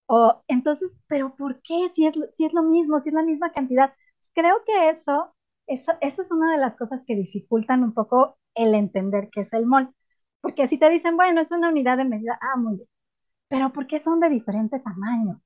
O 0.06 0.42
entonces, 0.48 0.90
pero 1.08 1.36
¿por 1.36 1.62
qué? 1.62 1.88
Si 1.94 2.06
es, 2.06 2.14
si 2.34 2.44
es 2.46 2.52
lo 2.54 2.62
mismo, 2.64 3.00
si 3.00 3.10
es 3.10 3.14
la 3.14 3.22
misma 3.24 3.52
cantidad. 3.52 3.94
Creo 4.34 4.64
que 4.66 4.90
eso, 4.90 5.34
eso, 5.66 5.92
eso 6.00 6.22
es 6.22 6.32
una 6.32 6.52
de 6.52 6.58
las 6.58 6.76
cosas 6.76 7.02
que 7.06 7.16
dificultan 7.16 7.82
un 7.84 7.94
poco 7.94 8.38
el 8.54 8.74
entender 8.74 9.30
qué 9.32 9.42
es 9.42 9.52
el 9.52 9.66
mol. 9.66 9.94
Porque 10.40 10.68
si 10.68 10.78
te 10.78 10.90
dicen, 10.90 11.16
bueno, 11.16 11.40
es 11.40 11.50
una 11.50 11.68
unidad 11.68 11.96
de 11.98 12.04
medida, 12.04 12.38
ah, 12.40 12.56
muy 12.56 12.76
bien. 12.76 12.88
Pero 13.48 13.72
¿por 13.72 13.86
qué 13.86 14.00
son 14.00 14.20
de 14.20 14.30
diferente 14.30 14.80
tamaño? 14.80 15.42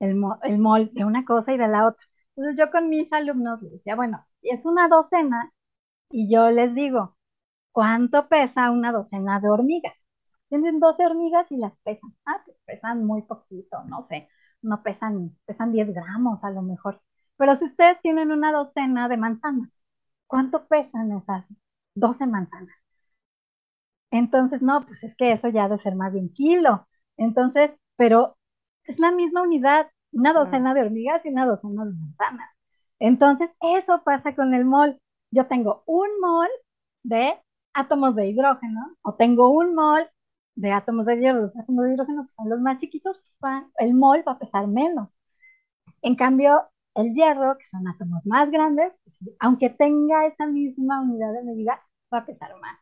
El, 0.00 0.20
el 0.44 0.58
mol 0.58 0.90
de 0.94 1.04
una 1.04 1.24
cosa 1.24 1.52
y 1.54 1.58
de 1.58 1.68
la 1.68 1.86
otra. 1.88 2.04
Entonces 2.36 2.58
yo 2.58 2.70
con 2.72 2.88
mis 2.90 3.12
alumnos 3.12 3.62
les 3.62 3.72
decía, 3.72 3.96
bueno, 3.96 4.26
es 4.42 4.66
una 4.66 4.88
docena 4.88 5.52
y 6.10 6.32
yo 6.32 6.50
les 6.50 6.74
digo, 6.74 7.16
¿cuánto 7.72 8.28
pesa 8.28 8.70
una 8.70 8.92
docena 8.92 9.40
de 9.40 9.48
hormigas? 9.50 9.94
Tienen 10.48 10.80
12 10.80 11.06
hormigas 11.06 11.50
y 11.52 11.56
las 11.58 11.76
pesan. 11.78 12.14
Ah, 12.26 12.42
pues 12.44 12.58
pesan 12.66 13.04
muy 13.06 13.22
poquito, 13.22 13.82
no 13.86 14.02
sé, 14.02 14.28
no 14.62 14.82
pesan, 14.82 15.36
pesan 15.46 15.72
10 15.72 15.92
gramos 15.94 16.44
a 16.44 16.50
lo 16.50 16.62
mejor. 16.62 17.02
Pero 17.36 17.56
si 17.56 17.64
ustedes 17.66 18.00
tienen 18.02 18.32
una 18.32 18.52
docena 18.52 19.08
de 19.08 19.16
manzanas, 19.16 19.70
¿cuánto 20.26 20.66
pesan 20.68 21.12
esas 21.12 21.46
12 21.94 22.26
manzanas? 22.26 22.76
Entonces, 24.10 24.62
no, 24.62 24.84
pues 24.86 25.02
es 25.04 25.14
que 25.16 25.32
eso 25.32 25.48
ya 25.48 25.64
ha 25.64 25.68
de 25.68 25.78
ser 25.78 25.94
más 25.96 26.12
de 26.12 26.20
un 26.20 26.32
kilo. 26.32 26.86
Entonces, 27.16 27.70
pero 27.96 28.36
es 28.84 28.98
la 29.00 29.12
misma 29.12 29.42
unidad, 29.42 29.88
una 30.12 30.32
docena 30.32 30.74
de 30.74 30.82
hormigas 30.82 31.24
y 31.26 31.30
una 31.30 31.46
docena 31.46 31.84
de 31.84 31.92
manzanas. 31.92 32.50
Entonces, 32.98 33.50
eso 33.60 34.02
pasa 34.04 34.34
con 34.34 34.54
el 34.54 34.64
mol. 34.64 34.98
Yo 35.30 35.46
tengo 35.46 35.82
un 35.86 36.08
mol 36.20 36.48
de 37.02 37.34
átomos 37.74 38.14
de 38.14 38.28
hidrógeno 38.28 38.96
o 39.02 39.14
tengo 39.14 39.50
un 39.50 39.74
mol 39.74 40.08
de 40.54 40.72
átomos 40.72 41.06
de 41.06 41.18
hierro. 41.18 41.40
Los 41.40 41.56
átomos 41.56 41.84
de 41.84 41.94
hidrógeno 41.94 42.24
que 42.24 42.30
son 42.32 42.48
los 42.48 42.60
más 42.60 42.78
chiquitos, 42.78 43.20
pues, 43.38 43.64
el 43.78 43.94
mol 43.94 44.22
va 44.26 44.32
a 44.32 44.38
pesar 44.38 44.66
menos. 44.68 45.08
En 46.02 46.16
cambio, 46.16 46.70
el 46.94 47.12
hierro, 47.14 47.58
que 47.58 47.68
son 47.68 47.86
átomos 47.88 48.26
más 48.26 48.50
grandes, 48.50 48.94
pues, 49.04 49.18
aunque 49.40 49.70
tenga 49.70 50.26
esa 50.26 50.46
misma 50.46 51.02
unidad 51.02 51.32
de 51.34 51.42
medida, 51.42 51.82
va 52.12 52.18
a 52.20 52.26
pesar 52.26 52.50
más. 52.60 52.78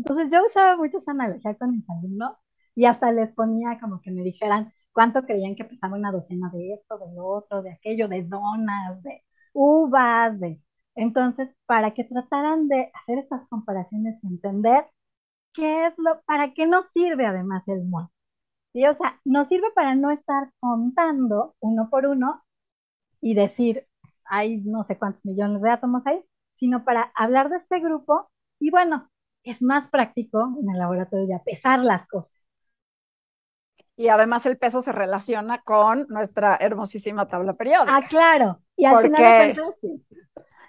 Entonces 0.00 0.30
yo 0.32 0.46
usaba 0.46 0.76
mucho 0.78 0.98
esa 0.98 1.10
analogía 1.10 1.54
con 1.56 1.72
mis 1.72 1.90
alumnos 1.90 2.32
y 2.74 2.86
hasta 2.86 3.12
les 3.12 3.32
ponía 3.32 3.78
como 3.80 4.00
que 4.00 4.10
me 4.10 4.22
dijeran 4.22 4.72
cuánto 4.92 5.24
creían 5.26 5.54
que 5.56 5.64
pesaba 5.64 5.96
una 5.96 6.10
docena 6.10 6.48
de 6.50 6.72
esto, 6.72 6.96
de 6.98 7.20
otro, 7.20 7.62
de 7.62 7.72
aquello, 7.72 8.08
de 8.08 8.22
donas, 8.24 9.02
de 9.02 9.22
uvas, 9.52 10.40
de... 10.40 10.62
Entonces, 10.94 11.50
para 11.66 11.92
que 11.92 12.04
trataran 12.04 12.66
de 12.68 12.90
hacer 12.94 13.18
estas 13.18 13.46
comparaciones 13.48 14.24
y 14.24 14.28
entender 14.28 14.86
qué 15.52 15.86
es 15.88 15.94
lo, 15.98 16.22
para 16.22 16.54
qué 16.54 16.66
nos 16.66 16.86
sirve 16.92 17.26
además 17.26 17.68
el 17.68 17.84
mol. 17.84 18.08
¿Sí? 18.72 18.86
O 18.86 18.94
sea, 18.96 19.20
nos 19.24 19.48
sirve 19.48 19.70
para 19.74 19.94
no 19.96 20.10
estar 20.10 20.50
contando 20.60 21.56
uno 21.60 21.90
por 21.90 22.06
uno 22.06 22.42
y 23.20 23.34
decir, 23.34 23.86
hay 24.24 24.62
no 24.62 24.84
sé 24.84 24.98
cuántos 24.98 25.26
millones 25.26 25.60
de 25.62 25.70
átomos 25.70 26.06
ahí, 26.06 26.24
sino 26.54 26.84
para 26.84 27.12
hablar 27.16 27.50
de 27.50 27.56
este 27.58 27.80
grupo 27.80 28.30
y 28.60 28.70
bueno, 28.70 29.09
es 29.44 29.62
más 29.62 29.88
práctico 29.90 30.56
en 30.60 30.70
el 30.70 30.78
laboratorio 30.78 31.26
ya 31.28 31.42
pesar 31.42 31.80
las 31.80 32.06
cosas. 32.06 32.32
Y 33.96 34.08
además 34.08 34.46
el 34.46 34.56
peso 34.56 34.80
se 34.80 34.92
relaciona 34.92 35.60
con 35.62 36.06
nuestra 36.08 36.56
hermosísima 36.56 37.28
tabla 37.28 37.52
periódica. 37.54 37.96
Ah, 37.96 38.02
claro. 38.08 38.62
Y 38.76 38.86
al 38.86 39.02
final 39.02 39.54
de 39.54 39.62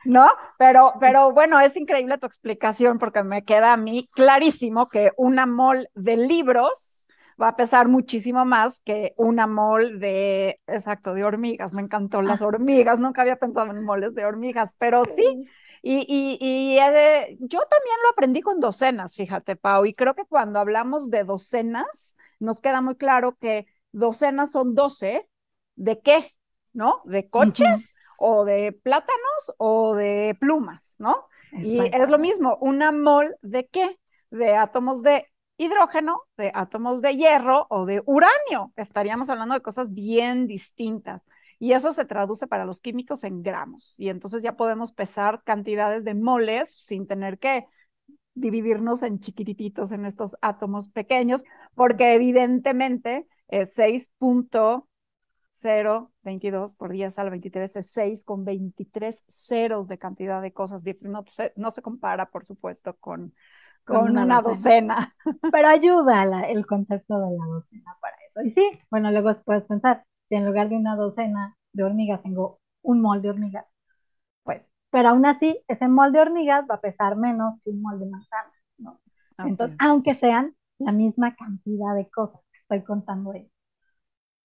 ¿no? 0.03 0.27
Pero, 0.57 0.93
pero 0.99 1.31
bueno, 1.31 1.59
es 1.59 1.77
increíble 1.77 2.17
tu 2.17 2.25
explicación 2.25 2.97
porque 2.97 3.23
me 3.23 3.43
queda 3.43 3.73
a 3.73 3.77
mí 3.77 4.09
clarísimo 4.11 4.87
que 4.87 5.11
una 5.15 5.45
mol 5.45 5.87
de 5.93 6.17
libros 6.17 7.07
va 7.41 7.49
a 7.49 7.55
pesar 7.55 7.87
muchísimo 7.87 8.45
más 8.45 8.81
que 8.81 9.13
una 9.17 9.47
mol 9.47 9.99
de, 9.99 10.59
exacto, 10.67 11.13
de 11.13 11.23
hormigas. 11.23 11.73
Me 11.73 11.81
encantó 11.81 12.21
las 12.21 12.41
hormigas, 12.41 12.99
nunca 12.99 13.21
había 13.21 13.37
pensado 13.37 13.71
en 13.71 13.83
moles 13.83 14.13
de 14.13 14.25
hormigas, 14.25 14.75
pero 14.77 15.05
sí. 15.05 15.45
Y, 15.81 16.05
y, 16.07 16.37
y 16.41 16.75
yo 16.77 17.59
también 17.59 17.97
lo 18.03 18.09
aprendí 18.11 18.41
con 18.41 18.59
docenas, 18.59 19.15
fíjate, 19.15 19.55
Pau, 19.55 19.85
y 19.85 19.93
creo 19.93 20.13
que 20.13 20.25
cuando 20.25 20.59
hablamos 20.59 21.09
de 21.09 21.23
docenas, 21.23 22.15
nos 22.39 22.61
queda 22.61 22.81
muy 22.81 22.95
claro 22.95 23.35
que 23.39 23.65
docenas 23.91 24.51
son 24.51 24.75
doce, 24.75 25.27
¿de 25.75 25.99
qué? 26.01 26.35
¿No? 26.73 27.01
¿De 27.05 27.29
coches? 27.29 27.93
o 28.23 28.45
de 28.45 28.71
plátanos 28.71 29.53
o 29.57 29.95
de 29.95 30.37
plumas, 30.39 30.95
¿no? 30.99 31.27
Y 31.51 31.79
es 31.79 32.09
lo 32.09 32.19
mismo, 32.19 32.55
una 32.61 32.91
mol 32.91 33.35
de 33.41 33.67
qué? 33.67 33.99
De 34.29 34.55
átomos 34.55 35.01
de 35.01 35.25
hidrógeno, 35.57 36.21
de 36.37 36.51
átomos 36.53 37.01
de 37.01 37.15
hierro 37.17 37.65
o 37.71 37.85
de 37.85 38.03
uranio. 38.05 38.71
Estaríamos 38.75 39.29
hablando 39.31 39.55
de 39.55 39.61
cosas 39.61 39.91
bien 39.93 40.45
distintas. 40.45 41.23
Y 41.61 41.73
eso 41.73 41.93
se 41.93 42.05
traduce 42.05 42.47
para 42.47 42.65
los 42.65 42.81
químicos 42.81 43.23
en 43.23 43.43
gramos. 43.43 43.99
Y 43.99 44.09
entonces 44.09 44.41
ya 44.41 44.57
podemos 44.57 44.91
pesar 44.91 45.43
cantidades 45.43 46.03
de 46.03 46.15
moles 46.15 46.73
sin 46.73 47.05
tener 47.05 47.37
que 47.37 47.67
dividirnos 48.33 49.03
en 49.03 49.19
chiquititos 49.19 49.91
en 49.91 50.07
estos 50.07 50.35
átomos 50.41 50.87
pequeños, 50.87 51.43
porque 51.75 52.15
evidentemente 52.15 53.27
es 53.47 53.77
6.022 53.77 56.75
por 56.75 56.93
10 56.93 57.19
a 57.19 57.25
la 57.25 57.29
23 57.29 57.75
es 57.75 57.91
6 57.91 58.25
con 58.25 58.43
23 58.43 59.23
ceros 59.27 59.87
de 59.87 59.99
cantidad 59.99 60.41
de 60.41 60.53
cosas 60.53 60.83
No 61.03 61.23
se, 61.27 61.53
no 61.55 61.69
se 61.69 61.83
compara, 61.83 62.31
por 62.31 62.43
supuesto, 62.43 62.97
con, 62.97 63.35
con, 63.85 64.17
una, 64.17 64.41
docena. 64.41 65.15
Pero 65.51 65.67
ayuda 65.67 66.23
el 66.47 66.65
concepto 66.65 67.19
de 67.19 67.37
la 67.37 67.45
docena 67.45 67.95
para 68.01 68.15
eso. 68.27 68.41
Y 68.41 68.49
sí, 68.49 68.63
bueno, 68.89 69.11
luego 69.11 69.31
puedes 69.45 69.65
pensar, 69.65 70.03
si 70.31 70.37
en 70.37 70.45
lugar 70.45 70.69
de 70.69 70.77
una 70.77 70.95
docena 70.95 71.57
de 71.73 71.83
hormigas 71.83 72.23
tengo 72.23 72.61
un 72.83 73.01
mol 73.01 73.21
de 73.21 73.31
hormigas, 73.31 73.65
pues, 74.43 74.61
pero 74.89 75.09
aún 75.09 75.25
así, 75.25 75.61
ese 75.67 75.89
mol 75.89 76.13
de 76.13 76.21
hormigas 76.21 76.63
va 76.71 76.75
a 76.75 76.79
pesar 76.79 77.17
menos 77.17 77.55
que 77.61 77.71
un 77.71 77.81
mol 77.81 77.99
de 77.99 78.05
manzana, 78.05 78.53
¿no? 78.77 79.01
Entonces, 79.37 79.75
aunque 79.77 80.15
sean 80.15 80.55
la 80.79 80.93
misma 80.93 81.35
cantidad 81.35 81.93
de 81.95 82.09
cosas 82.09 82.39
que 82.49 82.59
estoy 82.59 82.81
contando 82.81 83.31
ahí. 83.33 83.51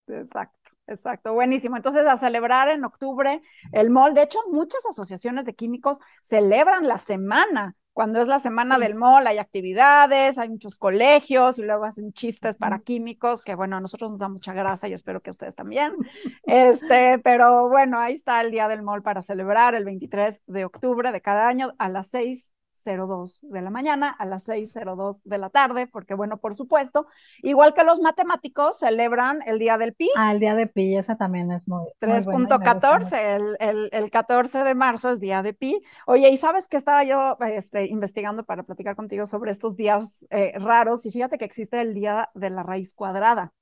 Exacto. 0.08 0.72
Exacto, 0.88 1.34
buenísimo. 1.34 1.76
Entonces, 1.76 2.04
a 2.04 2.16
celebrar 2.16 2.68
en 2.68 2.84
octubre 2.84 3.40
el 3.72 3.90
MOL. 3.90 4.14
De 4.14 4.22
hecho, 4.22 4.40
muchas 4.50 4.84
asociaciones 4.86 5.44
de 5.44 5.54
químicos 5.54 5.98
celebran 6.20 6.86
la 6.88 6.98
semana 6.98 7.76
cuando 7.96 8.20
es 8.20 8.28
la 8.28 8.38
semana 8.38 8.78
del 8.78 8.94
MOL 8.94 9.26
hay 9.26 9.38
actividades, 9.38 10.36
hay 10.36 10.50
muchos 10.50 10.76
colegios 10.76 11.58
y 11.58 11.62
luego 11.62 11.86
hacen 11.86 12.12
chistes 12.12 12.54
para 12.54 12.80
químicos, 12.80 13.40
que 13.40 13.54
bueno, 13.54 13.78
a 13.78 13.80
nosotros 13.80 14.10
nos 14.10 14.20
da 14.20 14.28
mucha 14.28 14.52
grasa 14.52 14.86
y 14.86 14.92
espero 14.92 15.22
que 15.22 15.30
ustedes 15.30 15.56
también. 15.56 15.94
Este, 16.42 17.18
pero 17.20 17.70
bueno, 17.70 17.98
ahí 17.98 18.12
está 18.12 18.42
el 18.42 18.50
día 18.50 18.68
del 18.68 18.82
MOL 18.82 19.02
para 19.02 19.22
celebrar 19.22 19.74
el 19.74 19.86
23 19.86 20.42
de 20.46 20.66
octubre 20.66 21.10
de 21.10 21.22
cada 21.22 21.48
año 21.48 21.72
a 21.78 21.88
las 21.88 22.08
6 22.08 22.52
6.02 22.86 23.42
de 23.42 23.62
la 23.62 23.70
mañana 23.70 24.08
a 24.08 24.24
las 24.24 24.48
6.02 24.48 25.22
de 25.24 25.38
la 25.38 25.50
tarde, 25.50 25.86
porque 25.86 26.14
bueno, 26.14 26.38
por 26.38 26.54
supuesto, 26.54 27.06
igual 27.42 27.74
que 27.74 27.84
los 27.84 28.00
matemáticos 28.00 28.78
celebran 28.78 29.40
el 29.46 29.58
Día 29.58 29.78
del 29.78 29.94
Pi. 29.94 30.08
Ah, 30.16 30.32
el 30.32 30.40
Día 30.40 30.54
de 30.54 30.66
Pi, 30.66 30.96
esa 30.96 31.16
también 31.16 31.50
es 31.52 31.66
muy 31.66 31.86
3.14, 32.00 33.36
el, 33.36 33.56
el, 33.60 33.88
el, 33.92 34.10
14 34.10 34.64
de 34.64 34.74
marzo 34.74 35.10
es 35.10 35.20
Día 35.20 35.42
de 35.42 35.52
Pi. 35.52 35.82
Oye, 36.06 36.30
¿y 36.30 36.36
sabes 36.36 36.68
que 36.68 36.76
estaba 36.76 37.04
yo 37.04 37.36
este, 37.40 37.86
investigando 37.86 38.44
para 38.44 38.62
platicar 38.62 38.96
contigo 38.96 39.26
sobre 39.26 39.50
estos 39.50 39.76
días 39.76 40.26
eh, 40.30 40.52
raros? 40.58 41.06
Y 41.06 41.10
fíjate 41.10 41.38
que 41.38 41.44
existe 41.44 41.80
el 41.80 41.94
Día 41.94 42.30
de 42.34 42.50
la 42.50 42.62
Raíz 42.62 42.94
Cuadrada. 42.94 43.52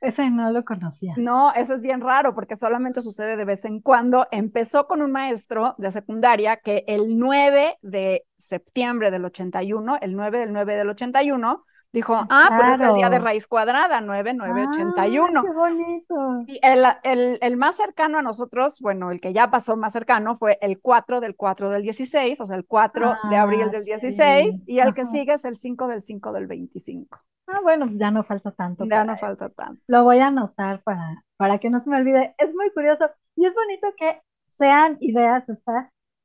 Ese 0.00 0.30
no 0.30 0.50
lo 0.50 0.64
conocía. 0.64 1.14
No, 1.18 1.52
eso 1.52 1.74
es 1.74 1.82
bien 1.82 2.00
raro 2.00 2.34
porque 2.34 2.56
solamente 2.56 3.02
sucede 3.02 3.36
de 3.36 3.44
vez 3.44 3.64
en 3.64 3.80
cuando. 3.80 4.26
Empezó 4.30 4.86
con 4.86 5.02
un 5.02 5.12
maestro 5.12 5.74
de 5.76 5.90
secundaria 5.90 6.56
que 6.56 6.84
el 6.86 7.18
9 7.18 7.78
de 7.82 8.24
septiembre 8.38 9.10
del 9.10 9.26
81, 9.26 9.98
el 10.00 10.16
9 10.16 10.38
del 10.38 10.52
9 10.52 10.76
del 10.76 10.88
81, 10.90 11.64
dijo, 11.92 12.14
ah, 12.14 12.50
pues 12.56 12.80
es 12.80 12.88
el 12.88 12.94
día 12.94 13.10
de 13.10 13.18
raíz 13.18 13.46
cuadrada, 13.46 14.00
9981. 14.00 15.40
Ah, 15.40 15.44
qué 15.44 15.52
bonito. 15.52 16.44
Y 16.46 16.60
el, 16.62 16.84
el, 17.02 17.38
el, 17.42 17.56
más 17.56 17.76
cercano 17.76 18.18
a 18.18 18.22
nosotros, 18.22 18.78
bueno, 18.80 19.10
el 19.10 19.20
que 19.20 19.32
ya 19.32 19.50
pasó 19.50 19.76
más 19.76 19.92
cercano 19.92 20.38
fue 20.38 20.58
el 20.60 20.80
4 20.80 21.20
del 21.20 21.36
4 21.36 21.70
del 21.70 21.82
16, 21.82 22.40
o 22.40 22.46
sea, 22.46 22.56
el 22.56 22.64
4 22.64 23.16
de 23.28 23.36
abril 23.36 23.64
ah, 23.66 23.68
del 23.68 23.84
16, 23.84 24.62
y 24.66 24.78
el 24.78 24.94
que 24.94 25.04
sigue 25.06 25.34
es 25.34 25.44
el 25.44 25.56
5 25.56 25.88
del 25.88 26.00
5 26.00 26.32
del 26.32 26.46
25. 26.46 27.18
Ah, 27.52 27.60
bueno, 27.62 27.88
ya 27.92 28.10
no 28.10 28.24
falta 28.24 28.52
tanto. 28.52 28.84
Ya 28.86 29.04
no 29.04 29.16
falta 29.16 29.48
tanto. 29.50 29.82
Lo 29.88 30.04
voy 30.04 30.18
a 30.18 30.28
anotar 30.28 30.82
para, 30.82 31.24
para 31.36 31.58
que 31.58 31.70
no 31.70 31.80
se 31.80 31.90
me 31.90 31.96
olvide. 31.96 32.34
Es 32.38 32.54
muy 32.54 32.70
curioso 32.70 33.10
y 33.36 33.46
es 33.46 33.54
bonito 33.54 33.88
que 33.96 34.20
sean 34.56 34.96
ideas 35.00 35.44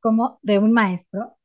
como 0.01 0.39
de 0.43 0.59
un 0.59 0.71
maestro. 0.71 1.35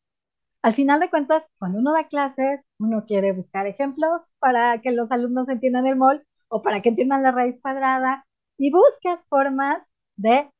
Al 0.62 0.75
final 0.75 1.01
de 1.01 1.11
cuentas, 1.11 1.45
cuando 1.59 1.79
uno 1.79 1.93
da 1.93 2.09
clases, 2.09 2.61
uno 2.79 3.05
quiere 3.07 3.33
buscar 3.33 3.66
ejemplos 3.66 4.23
para 4.40 4.81
que 4.81 4.93
los 4.93 5.11
alumnos 5.12 5.49
entiendan 5.49 5.87
el 5.87 5.97
mol 5.97 6.25
o 6.49 6.62
para 6.62 6.81
que 6.83 6.90
entiendan 6.90 7.23
la 7.23 7.33
raíz 7.33 7.61
cuadrada 7.62 8.27
y 8.59 8.71
buscas 8.73 9.25
formas 9.29 9.83
de 10.16 10.51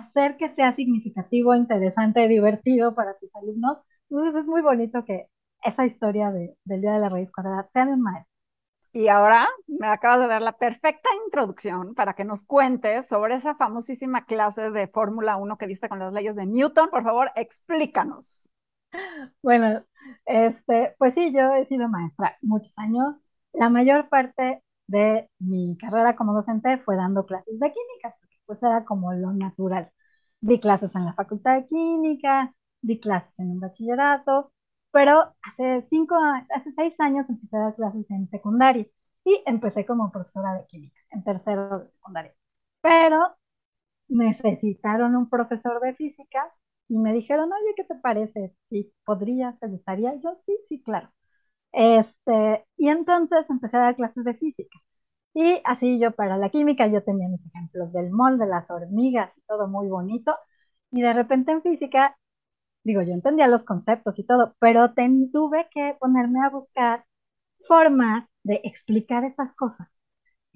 hacer 0.00 0.36
que 0.36 0.48
sea 0.50 0.74
significativo, 0.74 1.54
interesante, 1.54 2.28
divertido 2.28 2.94
para 2.94 3.18
tus 3.18 3.34
alumnos. 3.36 3.78
Entonces 4.10 4.42
es 4.42 4.46
muy 4.46 4.62
bonito 4.62 5.04
que 5.04 5.28
esa 5.64 5.86
historia 5.86 6.30
de, 6.32 6.56
del 6.64 6.80
Día 6.82 6.92
de 6.94 7.00
la 7.00 7.08
Raíz 7.08 7.30
Cuadrada 7.32 7.68
sea 7.72 7.86
de 7.86 7.92
un 7.94 8.02
maestro. 8.02 8.32
Y 8.92 9.08
ahora 9.08 9.48
me 9.66 9.86
acabas 9.88 10.20
de 10.20 10.28
dar 10.28 10.42
la 10.42 10.56
perfecta 10.56 11.08
introducción 11.26 11.94
para 11.94 12.14
que 12.14 12.24
nos 12.24 12.44
cuentes 12.44 13.06
sobre 13.08 13.34
esa 13.34 13.54
famosísima 13.54 14.24
clase 14.24 14.70
de 14.70 14.88
Fórmula 14.88 15.36
1 15.36 15.58
que 15.58 15.66
diste 15.66 15.88
con 15.88 15.98
las 15.98 16.12
leyes 16.12 16.36
de 16.36 16.46
Newton. 16.46 16.90
Por 16.90 17.04
favor, 17.04 17.30
explícanos. 17.36 18.48
Bueno, 19.42 19.84
este, 20.26 20.94
pues 20.98 21.14
sí, 21.14 21.32
yo 21.34 21.54
he 21.54 21.66
sido 21.66 21.88
maestra 21.88 22.36
muchos 22.42 22.72
años. 22.78 23.16
La 23.52 23.68
mayor 23.70 24.08
parte 24.08 24.62
de 24.86 25.28
mi 25.38 25.76
carrera 25.78 26.16
como 26.16 26.32
docente 26.34 26.78
fue 26.78 26.96
dando 26.96 27.26
clases 27.26 27.58
de 27.58 27.72
química, 27.72 28.16
porque 28.20 28.36
pues 28.46 28.62
era 28.62 28.84
como 28.84 29.12
lo 29.12 29.32
natural. 29.32 29.90
Di 30.40 30.60
clases 30.60 30.94
en 30.94 31.04
la 31.04 31.14
Facultad 31.14 31.56
de 31.56 31.66
Química, 31.68 32.54
di 32.80 33.00
clases 33.00 33.32
en 33.38 33.50
un 33.50 33.60
bachillerato, 33.60 34.52
pero 34.98 35.34
hace 35.42 35.86
cinco, 35.90 36.16
hace 36.54 36.72
seis 36.72 36.98
años 37.00 37.26
empecé 37.28 37.56
a 37.56 37.60
dar 37.60 37.76
clases 37.76 38.10
en 38.10 38.28
secundaria 38.30 38.86
y 39.24 39.42
empecé 39.46 39.86
como 39.86 40.10
profesora 40.10 40.54
de 40.54 40.66
química 40.66 41.00
en 41.12 41.22
tercero 41.24 41.78
de 41.80 41.90
secundaria. 41.92 42.34
Pero 42.80 43.36
necesitaron 44.08 45.16
un 45.16 45.28
profesor 45.30 45.80
de 45.80 45.94
física 45.94 46.52
y 46.88 46.98
me 46.98 47.12
dijeron, 47.14 47.50
oye, 47.52 47.74
¿qué 47.76 47.84
te 47.84 47.96
parece? 47.96 48.54
Si 48.70 48.92
podrías, 49.04 49.58
¿te 49.60 49.68
gustaría? 49.68 50.14
Yo 50.22 50.36
sí, 50.46 50.56
sí, 50.68 50.82
claro. 50.82 51.10
Este, 51.72 52.66
y 52.76 52.88
entonces 52.90 53.46
empecé 53.50 53.76
a 53.78 53.80
dar 53.80 53.96
clases 53.96 54.24
de 54.24 54.34
física. 54.34 54.78
Y 55.34 55.60
así 55.64 55.98
yo 56.00 56.12
para 56.12 56.36
la 56.38 56.50
química, 56.50 56.86
yo 56.88 57.02
tenía 57.04 57.28
mis 57.28 57.44
ejemplos 57.46 57.92
del 57.92 58.10
molde, 58.10 58.44
de 58.46 58.50
las 58.50 58.70
hormigas 58.70 59.32
y 59.36 59.42
todo 59.42 59.68
muy 59.68 59.88
bonito. 59.88 60.36
Y 60.90 61.02
de 61.02 61.12
repente 61.12 61.52
en 61.52 61.62
física 61.62 62.16
digo, 62.88 63.02
yo 63.02 63.12
entendía 63.14 63.48
los 63.48 63.64
conceptos 63.64 64.18
y 64.18 64.24
todo, 64.26 64.56
pero 64.60 64.92
tuve 65.32 65.68
que 65.70 65.96
ponerme 66.00 66.40
a 66.44 66.50
buscar 66.50 67.04
formas 67.68 68.26
de 68.44 68.60
explicar 68.64 69.24
estas 69.24 69.54
cosas 69.54 69.88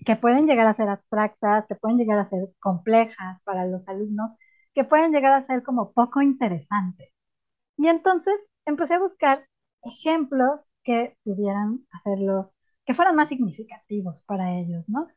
que 0.06 0.16
pueden 0.16 0.46
llegar 0.46 0.66
a 0.66 0.74
ser 0.76 0.88
abstractas, 0.88 1.66
que 1.68 1.76
pueden 1.76 1.98
llegar 1.98 2.18
a 2.18 2.26
ser 2.26 2.50
complejas 2.60 3.40
para 3.44 3.66
los 3.66 3.86
alumnos, 3.88 4.32
que 4.74 4.84
pueden 4.84 5.12
llegar 5.12 5.32
a 5.34 5.46
ser 5.46 5.62
como 5.62 5.92
poco 5.92 6.22
interesantes. 6.22 7.10
Y 7.78 7.88
entonces 7.88 8.34
empecé 8.66 8.94
a 8.94 9.00
buscar 9.00 9.46
ejemplos 9.84 10.60
que 10.84 11.16
pudieran 11.24 11.86
hacerlos, 11.92 12.48
que 12.86 12.94
fueran 12.94 13.16
más 13.16 13.28
significativos 13.30 14.22
para 14.22 14.52
ellos, 14.58 14.88
¿no? 14.88 15.08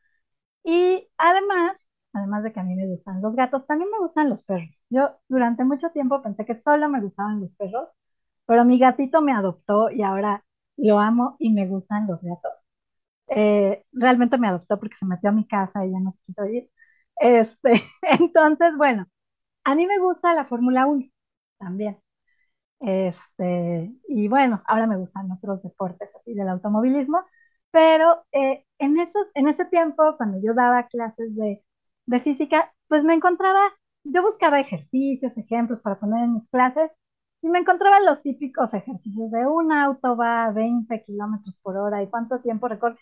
Y 0.64 1.08
además 1.18 1.76
además 2.16 2.42
de 2.44 2.52
que 2.52 2.60
a 2.60 2.64
mí 2.64 2.74
me 2.76 2.86
gustan 2.86 3.22
los 3.22 3.34
gatos, 3.36 3.66
también 3.66 3.90
me 3.90 3.98
gustan 3.98 4.30
los 4.30 4.42
perros. 4.44 4.80
Yo 4.90 5.10
durante 5.28 5.64
mucho 5.64 5.90
tiempo 5.90 6.22
pensé 6.22 6.44
que 6.46 6.54
solo 6.54 6.88
me 6.88 7.00
gustaban 7.00 7.40
los 7.40 7.54
perros, 7.54 7.88
pero 8.46 8.64
mi 8.64 8.78
gatito 8.78 9.22
me 9.22 9.32
adoptó 9.32 9.90
y 9.90 10.02
ahora 10.02 10.44
lo 10.76 11.00
amo 11.00 11.36
y 11.38 11.52
me 11.52 11.66
gustan 11.68 12.06
los 12.08 12.20
gatos. 12.22 12.52
Eh, 13.28 13.84
realmente 13.92 14.38
me 14.38 14.48
adoptó 14.48 14.78
porque 14.78 14.96
se 14.96 15.06
metió 15.06 15.30
a 15.30 15.32
mi 15.32 15.46
casa 15.46 15.84
y 15.86 15.92
ya 15.92 16.00
no 16.00 16.12
se 16.12 16.20
quiso 16.26 16.46
ir. 16.46 16.70
Este, 17.18 17.82
entonces, 18.02 18.76
bueno, 18.76 19.06
a 19.64 19.74
mí 19.76 19.86
me 19.86 19.98
gusta 20.00 20.34
la 20.34 20.46
Fórmula 20.46 20.86
1 20.86 21.06
también. 21.58 21.98
Este, 22.80 23.92
y 24.08 24.28
bueno, 24.28 24.62
ahora 24.66 24.86
me 24.86 24.96
gustan 24.98 25.30
otros 25.32 25.62
deportes 25.62 26.10
así 26.14 26.34
del 26.34 26.48
automovilismo, 26.48 27.24
pero 27.70 28.24
eh, 28.32 28.64
en, 28.78 28.98
esos, 29.00 29.28
en 29.34 29.48
ese 29.48 29.64
tiempo, 29.66 30.16
cuando 30.16 30.38
yo 30.42 30.54
daba 30.54 30.86
clases 30.88 31.34
de 31.36 31.62
de 32.06 32.20
física, 32.20 32.72
pues 32.88 33.04
me 33.04 33.14
encontraba, 33.14 33.60
yo 34.04 34.22
buscaba 34.22 34.60
ejercicios, 34.60 35.36
ejemplos 35.36 35.80
para 35.80 35.98
poner 35.98 36.24
en 36.24 36.34
mis 36.34 36.48
clases 36.48 36.90
y 37.42 37.48
me 37.48 37.58
encontraba 37.60 38.00
los 38.00 38.22
típicos 38.22 38.74
ejercicios 38.74 39.30
de 39.30 39.46
un 39.46 39.72
auto 39.72 40.16
va 40.16 40.46
a 40.46 40.52
20 40.52 41.04
kilómetros 41.04 41.56
por 41.62 41.76
hora 41.76 42.02
y 42.02 42.08
cuánto 42.08 42.40
tiempo 42.40 42.68
recorre. 42.68 42.96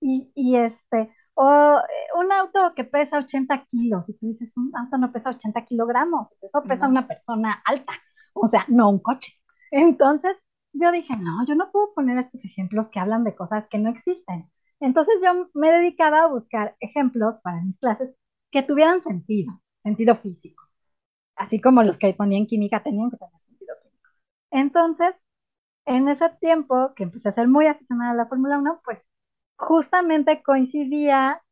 Y, 0.00 0.30
y 0.34 0.56
este, 0.56 1.10
o 1.34 1.78
eh, 1.78 2.18
un 2.18 2.32
auto 2.32 2.74
que 2.74 2.84
pesa 2.84 3.18
80 3.18 3.64
kilos, 3.66 4.08
y 4.08 4.14
tú 4.18 4.26
dices, 4.26 4.56
un 4.56 4.70
auto 4.76 4.98
no 4.98 5.10
pesa 5.12 5.30
80 5.30 5.64
kilogramos, 5.64 6.28
eso 6.42 6.62
pesa 6.62 6.86
una 6.88 7.06
persona 7.08 7.60
alta, 7.64 7.92
o 8.34 8.46
sea, 8.46 8.64
no 8.68 8.90
un 8.90 9.00
coche. 9.00 9.32
Entonces, 9.70 10.36
yo 10.72 10.92
dije, 10.92 11.16
no, 11.16 11.44
yo 11.46 11.54
no 11.54 11.70
puedo 11.72 11.92
poner 11.94 12.18
estos 12.18 12.44
ejemplos 12.44 12.88
que 12.88 13.00
hablan 13.00 13.24
de 13.24 13.34
cosas 13.34 13.66
que 13.68 13.78
no 13.78 13.90
existen. 13.90 14.50
Entonces 14.80 15.20
yo 15.24 15.48
me 15.54 15.72
dedicaba 15.72 16.22
a 16.22 16.26
buscar 16.28 16.76
ejemplos 16.80 17.36
para 17.42 17.60
mis 17.62 17.76
clases 17.78 18.14
que 18.50 18.62
tuvieran 18.62 19.02
sentido, 19.02 19.60
sentido 19.82 20.16
físico, 20.16 20.64
así 21.36 21.60
como 21.60 21.82
los 21.82 21.98
que 21.98 22.14
ponía 22.14 22.38
en 22.38 22.46
química 22.46 22.82
tenían 22.82 23.10
que 23.10 23.16
tener 23.18 23.40
sentido 23.40 23.74
químico. 23.82 24.10
Entonces, 24.50 25.14
en 25.86 26.08
ese 26.08 26.28
tiempo 26.40 26.92
que 26.94 27.04
empecé 27.04 27.30
a 27.30 27.32
ser 27.32 27.48
muy 27.48 27.66
aficionada 27.66 28.12
a 28.12 28.14
la 28.14 28.26
Fórmula 28.26 28.58
1, 28.58 28.82
pues 28.84 29.04
justamente 29.56 30.42
coincidía, 30.42 31.42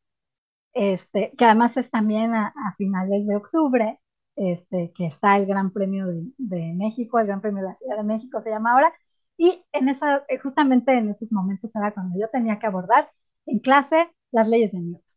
este, 0.74 1.32
que 1.38 1.44
además 1.44 1.76
es 1.76 1.90
también 1.90 2.34
a, 2.34 2.52
finales 2.78 3.26
de 3.26 3.36
octubre, 3.36 4.00
este, 4.36 4.92
que 4.94 5.06
está 5.06 5.36
el 5.38 5.46
Gran 5.46 5.72
Premio 5.72 6.06
de, 6.38 6.72
México, 6.74 7.18
el 7.18 7.26
Gran 7.26 7.40
Premio 7.40 7.62
de 7.62 7.70
la 7.70 7.76
Ciudad 7.76 7.96
de 7.96 8.02
México 8.04 8.42
se 8.42 8.50
llama 8.50 8.72
ahora, 8.72 8.92
y 9.38 9.64
en 9.72 9.88
esa, 9.88 10.24
justamente 10.42 10.92
en 10.92 11.10
esos 11.10 11.32
momentos 11.32 11.74
era 11.76 11.92
cuando 11.94 12.18
yo 12.18 12.28
tenía 12.30 12.58
que 12.58 12.66
abordar 12.66 13.10
en 13.46 13.58
clase 13.60 14.10
las 14.32 14.48
leyes 14.48 14.72
de 14.72 14.80
Newton. 14.80 15.15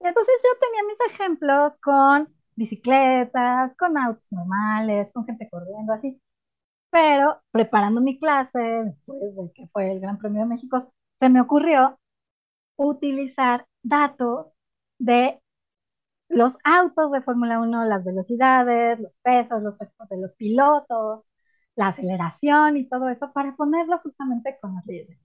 Entonces 0.00 0.34
yo 0.42 0.58
tenía 0.60 0.82
mis 0.88 1.12
ejemplos 1.14 1.76
con 1.82 2.28
bicicletas, 2.56 3.74
con 3.76 3.96
autos 3.98 4.26
normales, 4.32 5.10
con 5.12 5.24
gente 5.26 5.48
corriendo, 5.50 5.92
así. 5.92 6.20
Pero 6.90 7.40
preparando 7.52 8.00
mi 8.00 8.18
clase, 8.18 8.58
después 8.60 9.20
de 9.36 9.52
que 9.54 9.68
fue 9.68 9.92
el 9.92 10.00
Gran 10.00 10.18
Premio 10.18 10.42
de 10.42 10.46
México, 10.48 10.92
se 11.20 11.28
me 11.30 11.40
ocurrió 11.40 11.98
utilizar 12.76 13.66
datos 13.82 14.56
de 14.98 15.40
los 16.28 16.56
autos 16.64 17.12
de 17.12 17.22
Fórmula 17.22 17.60
1, 17.60 17.84
las 17.86 18.04
velocidades, 18.04 19.00
los 19.00 19.12
pesos, 19.22 19.62
los 19.62 19.76
pesos 19.76 20.08
de 20.10 20.18
los 20.18 20.32
pilotos, 20.34 21.28
la 21.76 21.88
aceleración 21.88 22.76
y 22.76 22.88
todo 22.88 23.08
eso 23.10 23.32
para 23.32 23.56
ponerlo 23.56 23.98
justamente 24.00 24.58
con 24.60 24.74
las 24.76 24.86
leyes 24.86 25.08
de 25.08 25.18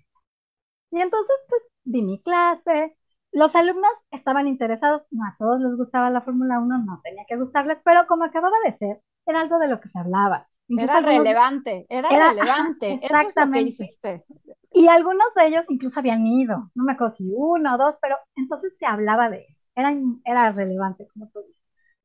Y 0.91 1.01
entonces, 1.01 1.35
pues, 1.49 1.61
di 1.83 2.01
mi 2.01 2.21
clase. 2.21 2.97
Los 3.35 3.53
alumnos 3.53 3.91
estaban 4.11 4.47
interesados, 4.47 5.03
no 5.11 5.25
a 5.25 5.35
todos 5.37 5.59
les 5.59 5.75
gustaba 5.75 6.09
la 6.09 6.21
Fórmula 6.21 6.57
1, 6.57 6.85
no 6.85 7.01
tenía 7.03 7.25
que 7.27 7.35
gustarles, 7.35 7.81
pero 7.83 8.07
como 8.07 8.23
acababa 8.23 8.55
de 8.63 8.77
ser, 8.77 9.01
era 9.25 9.41
algo 9.41 9.59
de 9.59 9.67
lo 9.67 9.81
que 9.81 9.89
se 9.89 9.99
hablaba. 9.99 10.47
era 10.69 11.01
relevante, 11.01 11.85
era, 11.89 12.29
relevante, 12.29 12.93
exactamente. 12.93 13.93
Y 14.71 14.87
algunos 14.87 15.33
de 15.35 15.47
ellos 15.47 15.65
incluso 15.67 15.99
habían 15.99 16.25
ido, 16.25 16.71
no 16.75 16.85
me 16.85 16.93
acuerdo 16.93 17.13
si 17.13 17.29
uno 17.35 17.75
o 17.75 17.77
dos, 17.77 17.97
pero 18.01 18.15
entonces 18.37 18.73
se 18.79 18.85
hablaba 18.85 19.29
de 19.29 19.45
eso, 19.49 19.67
era, 19.75 19.93
era 20.23 20.53
relevante, 20.53 21.05
como 21.11 21.27
tú 21.27 21.41
dices. 21.41 21.61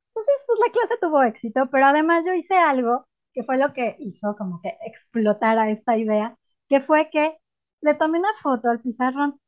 Entonces, 0.08 0.34
pues 0.48 0.58
la 0.66 0.72
clase 0.72 0.98
tuvo 1.00 1.22
éxito, 1.22 1.68
pero 1.70 1.86
además 1.86 2.26
yo 2.26 2.34
hice 2.34 2.56
algo 2.56 3.06
que 3.32 3.44
fue 3.44 3.56
lo 3.56 3.72
que 3.72 3.94
hizo 4.00 4.34
como 4.36 4.60
que 4.60 4.76
explotara 4.84 5.70
esta 5.70 5.96
idea, 5.96 6.34
que 6.68 6.80
fue 6.80 7.08
que 7.10 7.38
le 7.82 7.94
tomé 7.94 8.18
una 8.18 8.34
foto 8.42 8.68
al 8.68 8.80
pizarrón. 8.80 9.39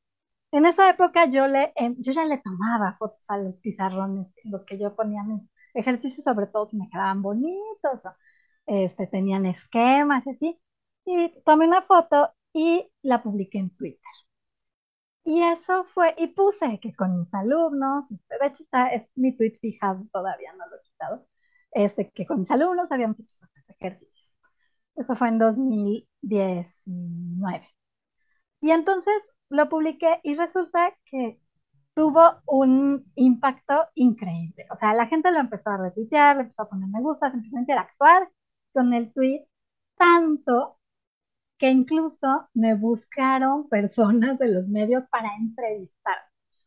En 0.52 0.66
esa 0.66 0.88
época 0.90 1.26
yo, 1.30 1.46
le, 1.48 1.72
em, 1.76 1.96
yo 1.98 2.12
ya 2.12 2.24
le 2.24 2.38
tomaba 2.38 2.96
fotos 2.98 3.24
a 3.30 3.38
los 3.38 3.56
pizarrones 3.58 4.28
en 4.44 4.52
los 4.52 4.64
que 4.64 4.78
yo 4.78 4.94
ponía 4.94 5.22
mis 5.24 5.42
ejercicios, 5.74 6.24
sobre 6.24 6.46
todo 6.46 6.66
si 6.68 6.76
me 6.76 6.88
quedaban 6.90 7.22
bonitos, 7.22 8.00
este, 8.66 9.06
tenían 9.06 9.46
esquemas 9.46 10.26
y 10.26 10.30
así. 10.30 10.60
Y 11.06 11.32
tomé 11.44 11.66
una 11.66 11.82
foto 11.82 12.32
y 12.52 12.86
la 13.02 13.22
publiqué 13.22 13.58
en 13.58 13.70
Twitter. 13.76 14.00
Y 15.24 15.40
eso 15.42 15.84
fue, 15.94 16.14
y 16.18 16.28
puse 16.28 16.80
que 16.80 16.94
con 16.94 17.20
mis 17.20 17.32
alumnos, 17.34 18.10
este, 18.10 18.38
de 18.40 18.46
hecho 18.48 18.62
está, 18.64 18.88
es 18.88 19.06
mi 19.14 19.36
tweet 19.36 19.58
fijado, 19.60 20.04
todavía 20.12 20.52
no 20.54 20.66
lo 20.68 20.76
he 20.76 20.82
quitado, 20.82 21.26
este, 21.72 22.10
que 22.10 22.26
con 22.26 22.40
mis 22.40 22.50
alumnos 22.50 22.90
habíamos 22.92 23.20
hecho 23.20 23.34
ejercicios. 23.68 24.28
Eso 24.96 25.14
fue 25.16 25.28
en 25.28 25.38
2019. 25.38 27.68
Y 28.62 28.72
entonces 28.72 29.14
lo 29.52 29.68
publiqué 29.68 30.20
y 30.22 30.34
resulta 30.34 30.94
que 31.06 31.38
tuvo 31.94 32.22
un 32.46 33.04
impacto 33.16 33.86
increíble. 33.94 34.66
O 34.70 34.76
sea, 34.76 34.94
la 34.94 35.06
gente 35.06 35.30
lo 35.30 35.40
empezó 35.40 35.70
a 35.70 35.76
retuitear, 35.78 36.40
empezó 36.40 36.62
a 36.62 36.68
poner 36.68 36.88
me 36.88 37.02
gusta, 37.02 37.28
empezó 37.28 37.56
a 37.56 37.60
interactuar 37.60 38.28
con 38.72 38.94
el 38.94 39.12
tweet, 39.12 39.46
tanto 39.96 40.78
que 41.58 41.70
incluso 41.70 42.48
me 42.54 42.74
buscaron 42.74 43.68
personas 43.68 44.38
de 44.38 44.48
los 44.48 44.68
medios 44.68 45.04
para 45.10 45.28
entrevistar, 45.36 46.16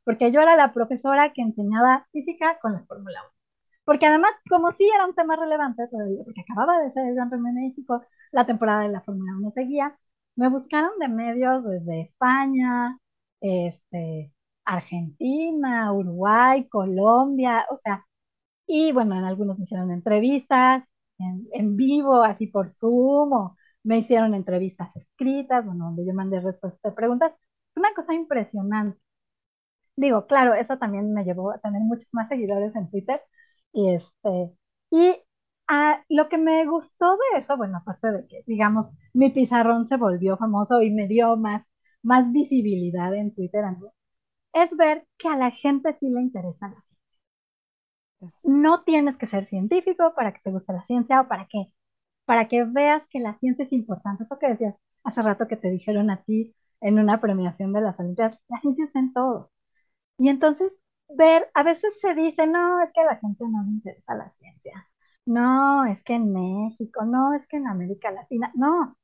porque 0.03 0.31
yo 0.31 0.41
era 0.41 0.55
la 0.55 0.73
profesora 0.73 1.33
que 1.33 1.41
enseñaba 1.41 2.07
física 2.11 2.59
con 2.61 2.73
la 2.73 2.83
Fórmula 2.85 3.19
1. 3.23 3.31
Porque 3.85 4.05
además, 4.07 4.31
como 4.49 4.71
sí 4.71 4.89
era 4.93 5.05
un 5.05 5.15
tema 5.15 5.35
relevante 5.35 5.87
todavía, 5.89 6.23
porque 6.23 6.41
acababa 6.41 6.79
de 6.79 6.91
ser 6.93 7.07
el 7.07 7.15
Gran 7.15 7.29
Premio 7.29 7.53
de 7.53 7.61
México, 7.61 8.03
la 8.31 8.45
temporada 8.45 8.81
de 8.83 8.89
la 8.89 9.01
Fórmula 9.01 9.33
1 9.37 9.51
seguía, 9.51 9.97
me 10.35 10.49
buscaron 10.49 10.91
de 10.99 11.07
medios 11.09 11.63
desde 11.65 12.01
España, 12.01 12.97
este, 13.41 14.33
Argentina, 14.65 15.91
Uruguay, 15.93 16.67
Colombia, 16.69 17.65
o 17.71 17.77
sea, 17.77 18.05
y 18.67 18.91
bueno, 18.91 19.17
en 19.17 19.25
algunos 19.25 19.57
me 19.57 19.63
hicieron 19.65 19.91
entrevistas 19.91 20.83
en, 21.19 21.77
vivo, 21.77 22.23
así 22.23 22.47
por 22.47 22.69
Zoom, 22.69 23.33
o 23.33 23.57
me 23.83 23.99
hicieron 23.99 24.33
entrevistas 24.33 24.95
escritas, 24.95 25.65
bueno, 25.65 25.85
donde 25.85 26.05
yo 26.05 26.13
mandé 26.13 26.39
respuestas 26.41 26.81
de 26.83 26.91
preguntas. 26.95 27.33
Una 27.75 27.93
cosa 27.93 28.13
impresionante. 28.13 28.99
Digo, 29.95 30.27
claro, 30.27 30.53
eso 30.53 30.77
también 30.77 31.13
me 31.13 31.23
llevó 31.23 31.51
a 31.51 31.59
tener 31.59 31.81
muchos 31.81 32.07
más 32.13 32.27
seguidores 32.29 32.75
en 32.75 32.89
Twitter, 32.89 33.21
y, 33.73 33.93
este, 33.95 34.51
y 34.91 35.15
ah, 35.67 36.03
lo 36.09 36.29
que 36.29 36.37
me 36.37 36.65
gustó 36.65 37.17
de 37.33 37.39
eso, 37.39 37.57
bueno, 37.57 37.77
aparte 37.77 38.11
de 38.11 38.27
que, 38.27 38.43
digamos, 38.47 38.87
mi 39.13 39.29
pizarrón 39.31 39.87
se 39.87 39.97
volvió 39.97 40.37
famoso 40.37 40.81
y 40.81 40.91
me 40.91 41.07
dio 41.07 41.35
más, 41.37 41.65
más 42.03 42.31
visibilidad 42.31 43.13
en 43.15 43.33
Twitter, 43.33 43.63
es 44.53 44.75
ver 44.75 45.07
que 45.19 45.27
a 45.27 45.37
la 45.37 45.51
gente 45.51 45.93
sí 45.93 46.09
le 46.09 46.21
interesa 46.21 46.67
la 46.69 46.81
ciencia. 48.19 48.51
No 48.51 48.83
tienes 48.83 49.17
que 49.17 49.27
ser 49.27 49.45
científico 49.45 50.13
para 50.15 50.33
que 50.33 50.39
te 50.43 50.51
guste 50.51 50.73
la 50.73 50.85
ciencia 50.85 51.21
o 51.21 51.27
para 51.27 51.47
que, 51.47 51.71
para 52.25 52.47
que 52.47 52.63
veas 52.65 53.05
que 53.07 53.19
la 53.19 53.35
ciencia 53.39 53.65
es 53.65 53.73
importante. 53.73 54.23
Eso 54.25 54.39
que 54.39 54.49
decías 54.49 54.75
hace 55.03 55.21
rato 55.21 55.47
que 55.47 55.57
te 55.57 55.71
dijeron 55.71 56.09
a 56.11 56.23
ti 56.23 56.55
en 56.81 56.99
una 56.99 57.21
premiación 57.21 57.73
de 57.73 57.81
las 57.81 57.99
Olimpiadas, 57.99 58.39
la 58.49 58.59
ciencia 58.59 58.85
está 58.85 58.99
en 58.99 59.13
todo. 59.13 59.51
Y 60.19 60.29
entonces 60.29 60.73
ver, 61.09 61.49
a 61.55 61.63
veces 61.63 61.99
se 62.01 62.15
dice, 62.15 62.47
no, 62.47 62.81
es 62.81 62.91
que 62.93 63.01
a 63.01 63.05
la 63.05 63.17
gente 63.17 63.45
no 63.49 63.63
le 63.63 63.71
interesa 63.71 64.15
la 64.15 64.31
ciencia. 64.39 64.89
No, 65.25 65.85
es 65.85 66.01
que 66.03 66.13
en 66.13 66.31
México, 66.33 67.03
no, 67.05 67.33
es 67.33 67.47
que 67.47 67.57
en 67.57 67.67
América 67.67 68.11
Latina, 68.11 68.51
no, 68.55 68.95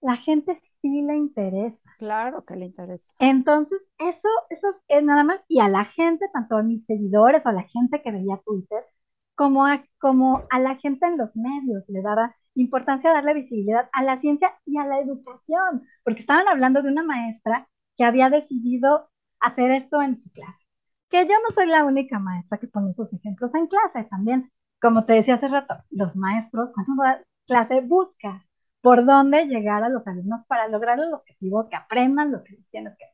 la 0.00 0.16
gente 0.16 0.56
sí 0.82 1.02
le 1.02 1.16
interesa. 1.16 1.80
Claro 1.98 2.44
que 2.44 2.56
le 2.56 2.66
interesa. 2.66 3.12
Entonces, 3.18 3.80
eso, 3.98 4.28
eso 4.50 4.68
es 4.88 5.02
nada 5.02 5.24
más, 5.24 5.40
y 5.48 5.60
a 5.60 5.68
la 5.68 5.84
gente, 5.84 6.26
tanto 6.32 6.56
a 6.56 6.62
mis 6.62 6.84
seguidores 6.86 7.46
o 7.46 7.48
a 7.50 7.52
la 7.52 7.64
gente 7.64 8.02
que 8.02 8.12
veía 8.12 8.40
Twitter, 8.44 8.84
como 9.34 9.64
a, 9.66 9.84
como 9.98 10.42
a 10.50 10.58
la 10.58 10.76
gente 10.76 11.06
en 11.06 11.16
los 11.16 11.36
medios, 11.36 11.84
le 11.88 12.02
daba 12.02 12.34
importancia 12.54 13.12
darle 13.12 13.34
visibilidad 13.34 13.88
a 13.92 14.02
la 14.02 14.18
ciencia 14.18 14.54
y 14.66 14.78
a 14.78 14.86
la 14.86 15.00
educación, 15.00 15.82
porque 16.04 16.20
estaban 16.20 16.46
hablando 16.48 16.82
de 16.82 16.90
una 16.90 17.02
maestra 17.02 17.68
que 17.96 18.04
había 18.04 18.28
decidido 18.28 19.08
hacer 19.40 19.70
esto 19.70 20.02
en 20.02 20.18
su 20.18 20.30
clase 20.30 20.58
que 21.10 21.26
yo 21.26 21.34
no 21.42 21.54
soy 21.54 21.66
la 21.66 21.84
única 21.84 22.18
maestra 22.18 22.58
que 22.58 22.68
pone 22.68 22.90
esos 22.92 23.12
ejemplos 23.12 23.54
en 23.54 23.66
clase 23.66 24.04
también. 24.04 24.50
Como 24.80 25.04
te 25.04 25.14
decía 25.14 25.34
hace 25.34 25.48
rato, 25.48 25.74
los 25.90 26.16
maestros, 26.16 26.70
cuando 26.74 27.02
das 27.02 27.22
clase, 27.46 27.80
buscas 27.82 28.42
por 28.80 29.04
dónde 29.04 29.46
llegar 29.46 29.84
a 29.84 29.88
los 29.88 30.06
alumnos 30.06 30.44
para 30.46 30.68
lograr 30.68 30.98
el 30.98 31.12
objetivo 31.12 31.68
que 31.68 31.76
aprendan 31.76 32.32
lo 32.32 32.42
que 32.42 32.54
les 32.54 32.66
tienes 32.70 32.96
que 32.96 33.04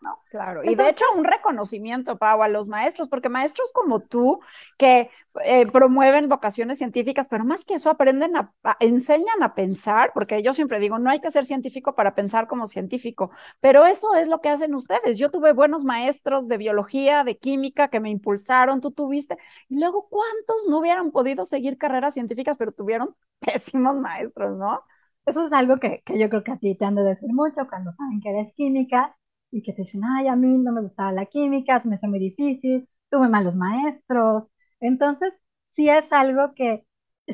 ¿no? 0.00 0.18
Claro, 0.30 0.62
y 0.64 0.74
de 0.74 0.88
hecho 0.88 1.04
un 1.16 1.24
reconocimiento, 1.24 2.18
Pau, 2.18 2.42
a 2.42 2.48
los 2.48 2.68
maestros, 2.68 3.08
porque 3.08 3.28
maestros 3.28 3.72
como 3.72 4.00
tú 4.00 4.40
que 4.78 5.10
eh, 5.44 5.66
promueven 5.66 6.28
vocaciones 6.28 6.78
científicas, 6.78 7.28
pero 7.28 7.44
más 7.44 7.64
que 7.64 7.74
eso 7.74 7.90
aprenden 7.90 8.36
a, 8.36 8.52
enseñan 8.80 9.42
a 9.42 9.54
pensar, 9.54 10.12
porque 10.14 10.42
yo 10.42 10.54
siempre 10.54 10.80
digo, 10.80 10.98
no 10.98 11.10
hay 11.10 11.20
que 11.20 11.30
ser 11.30 11.44
científico 11.44 11.94
para 11.94 12.14
pensar 12.14 12.46
como 12.46 12.66
científico, 12.66 13.30
pero 13.60 13.86
eso 13.86 14.14
es 14.14 14.28
lo 14.28 14.40
que 14.40 14.48
hacen 14.48 14.74
ustedes. 14.74 15.18
Yo 15.18 15.30
tuve 15.30 15.52
buenos 15.52 15.84
maestros 15.84 16.48
de 16.48 16.58
biología, 16.58 17.24
de 17.24 17.38
química 17.38 17.88
que 17.88 18.00
me 18.00 18.10
impulsaron, 18.10 18.80
tú 18.80 18.90
tuviste, 18.90 19.38
y 19.68 19.78
luego 19.78 20.08
cuántos 20.08 20.66
no 20.68 20.78
hubieran 20.78 21.10
podido 21.10 21.44
seguir 21.44 21.78
carreras 21.78 22.14
científicas, 22.14 22.56
pero 22.56 22.72
tuvieron 22.72 23.14
pésimos 23.40 23.96
maestros, 23.96 24.56
¿no? 24.58 24.82
Eso 25.26 25.46
es 25.46 25.52
algo 25.52 25.78
que, 25.78 26.02
que 26.04 26.18
yo 26.18 26.28
creo 26.28 26.44
que 26.44 26.52
a 26.52 26.58
ti 26.58 26.76
te 26.76 26.84
han 26.84 26.94
de 26.94 27.02
decir 27.02 27.32
mucho 27.32 27.66
cuando 27.68 27.90
saben 27.92 28.20
que 28.20 28.30
eres 28.30 28.52
química 28.54 29.16
y 29.50 29.62
que 29.62 29.72
te 29.72 29.82
dicen, 29.82 30.02
ay, 30.04 30.28
a 30.28 30.36
mí 30.36 30.58
no 30.58 30.72
me 30.72 30.82
gustaba 30.82 31.12
la 31.12 31.26
química, 31.26 31.80
se 31.80 31.88
me 31.88 31.96
hizo 31.96 32.08
muy 32.08 32.18
difícil, 32.18 32.88
tuve 33.10 33.28
malos 33.28 33.56
maestros. 33.56 34.44
Entonces, 34.80 35.32
sí 35.74 35.88
es 35.88 36.12
algo 36.12 36.54
que 36.54 36.86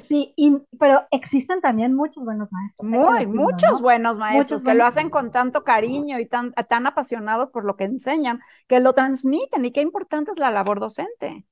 Sí, 0.09 0.35
pero 0.79 1.07
existen 1.11 1.61
también 1.61 1.95
muchos 1.95 2.25
buenos 2.25 2.51
maestros. 2.51 2.89
Muy, 2.89 3.27
muchos 3.27 3.83
buenos 3.83 4.17
maestros 4.17 4.63
que 4.63 4.73
lo 4.73 4.87
hacen 4.87 5.11
con 5.11 5.31
tanto 5.31 5.65
cariño 5.65 6.19
y 6.19 6.25
tan, 6.25 6.53
tan 6.53 6.87
apasionados 6.87 7.51
por 7.51 7.67
lo 7.67 7.77
que 7.77 7.85
enseñan, 7.85 8.41
que 8.69 8.81
lo 8.81 8.95
transmiten 8.95 9.67
y 9.67 9.71
qué 9.71 9.83
importante 9.83 10.31
es 10.31 10.39
la 10.39 10.51
labor 10.51 10.81
docente. 10.81 11.45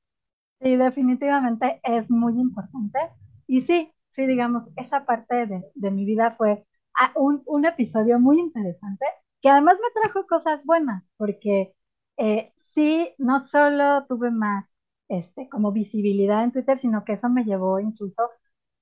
Sí, 0.62 0.74
definitivamente 0.74 1.80
es 1.82 2.10
muy 2.10 2.32
importante. 2.40 2.98
Y 3.46 3.60
sí, 3.62 3.92
sí, 4.08 4.26
digamos, 4.26 4.64
esa 4.76 5.04
parte 5.04 5.46
de, 5.74 5.90
mi 5.90 6.06
vida 6.06 6.34
fue 6.38 6.64
ah, 6.98 7.12
un, 7.16 7.42
un, 7.44 7.66
episodio 7.66 8.18
muy 8.18 8.38
interesante 8.38 9.04
que 9.40 9.48
además 9.48 9.78
me 9.82 10.02
trajo 10.02 10.26
cosas 10.26 10.64
buenas, 10.64 11.08
porque 11.16 11.74
eh, 12.16 12.52
sí, 12.74 13.14
no 13.18 13.40
solo 13.40 14.06
tuve 14.06 14.30
más 14.30 14.66
este, 15.08 15.48
como 15.48 15.72
visibilidad 15.72 16.44
en 16.44 16.52
Twitter, 16.52 16.78
sino 16.78 17.04
que 17.04 17.14
eso 17.14 17.28
me 17.28 17.44
llevó 17.44 17.80
incluso, 17.80 18.30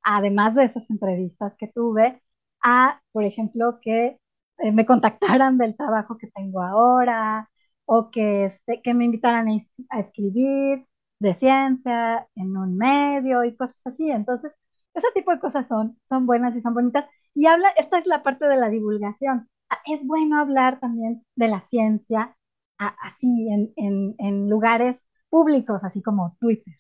además 0.03 0.55
de 0.55 0.65
esas 0.65 0.91
entrevistas 0.91 1.55
que 1.59 1.69
tuve, 1.69 2.23
a, 2.63 3.01
por 3.13 3.25
ejemplo, 3.25 3.79
que 3.81 4.19
eh, 4.59 4.73
me 4.73 4.87
contactaran 4.87 5.59
del 5.59 5.77
trabajo 5.77 6.19
que 6.19 6.29
tengo 6.29 6.63
ahora 6.63 7.51
o 7.85 8.11
que, 8.11 8.45
este, 8.47 8.83
que 8.83 8.95
me 8.95 9.05
invitaran 9.07 9.49
a, 9.91 9.99
escribir 10.01 10.87
de 11.21 11.35
ciencia 11.35 12.29
en 12.35 12.57
un 12.57 12.77
medio 12.77 13.45
y 13.45 13.57
cosas 13.57 13.81
así. 13.87 14.11
Entonces, 14.11 14.53
ese 14.95 15.09
tipo 15.15 15.31
de 15.33 15.41
cosas 15.41 15.67
son, 15.69 15.99
son 16.09 16.27
buenas 16.27 16.55
y 16.57 16.61
son 16.61 16.75
bonitas. 16.75 17.07
Y 17.35 17.47
habla, 17.47 17.69
esta 17.77 17.99
es 17.99 18.07
la 18.07 18.23
parte 18.23 18.47
de 18.47 18.57
la 18.57 18.69
divulgación. 18.69 19.49
Ah, 19.71 19.79
es 19.87 20.07
bueno 20.07 20.39
hablar 20.41 20.81
también 20.81 21.25
de 21.37 21.49
la 21.49 21.61
ciencia 21.63 22.35
así 22.79 23.49
en, 23.51 23.73
en, 23.77 24.15
en 24.19 24.49
lugares 24.49 25.07
públicos, 25.29 25.83
así 25.85 26.03
como 26.03 26.37
Twitter. 26.41 26.75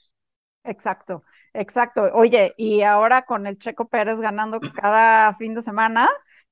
Exacto, 0.64 1.24
exacto. 1.54 2.02
Oye, 2.14 2.54
y 2.56 2.82
ahora 2.82 3.22
con 3.22 3.46
el 3.46 3.58
Checo 3.58 3.88
Pérez 3.88 4.20
ganando 4.20 4.60
cada 4.60 5.32
fin 5.34 5.54
de 5.54 5.60
semana, 5.62 6.08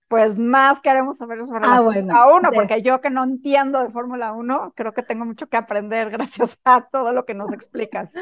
pues 0.09 0.39
más 0.39 0.81
queremos 0.81 1.19
saber 1.19 1.45
sobre 1.45 1.67
la 1.67 1.77
ah, 1.77 1.83
Fórmula 1.83 2.27
1, 2.37 2.51
porque 2.53 2.83
yo 2.83 3.01
que 3.01 3.11
no 3.11 3.25
entiendo 3.25 3.83
de 3.83 3.91
Fórmula 3.91 4.33
1, 4.33 4.73
creo 4.75 4.93
que 4.93 5.03
tengo 5.03 5.25
mucho 5.25 5.49
que 5.49 5.57
aprender 5.57 6.11
gracias 6.11 6.59
a 6.65 6.87
todo 6.91 7.13
lo 7.13 7.25
que 7.25 7.35
nos 7.35 7.53
explicas. 7.53 8.13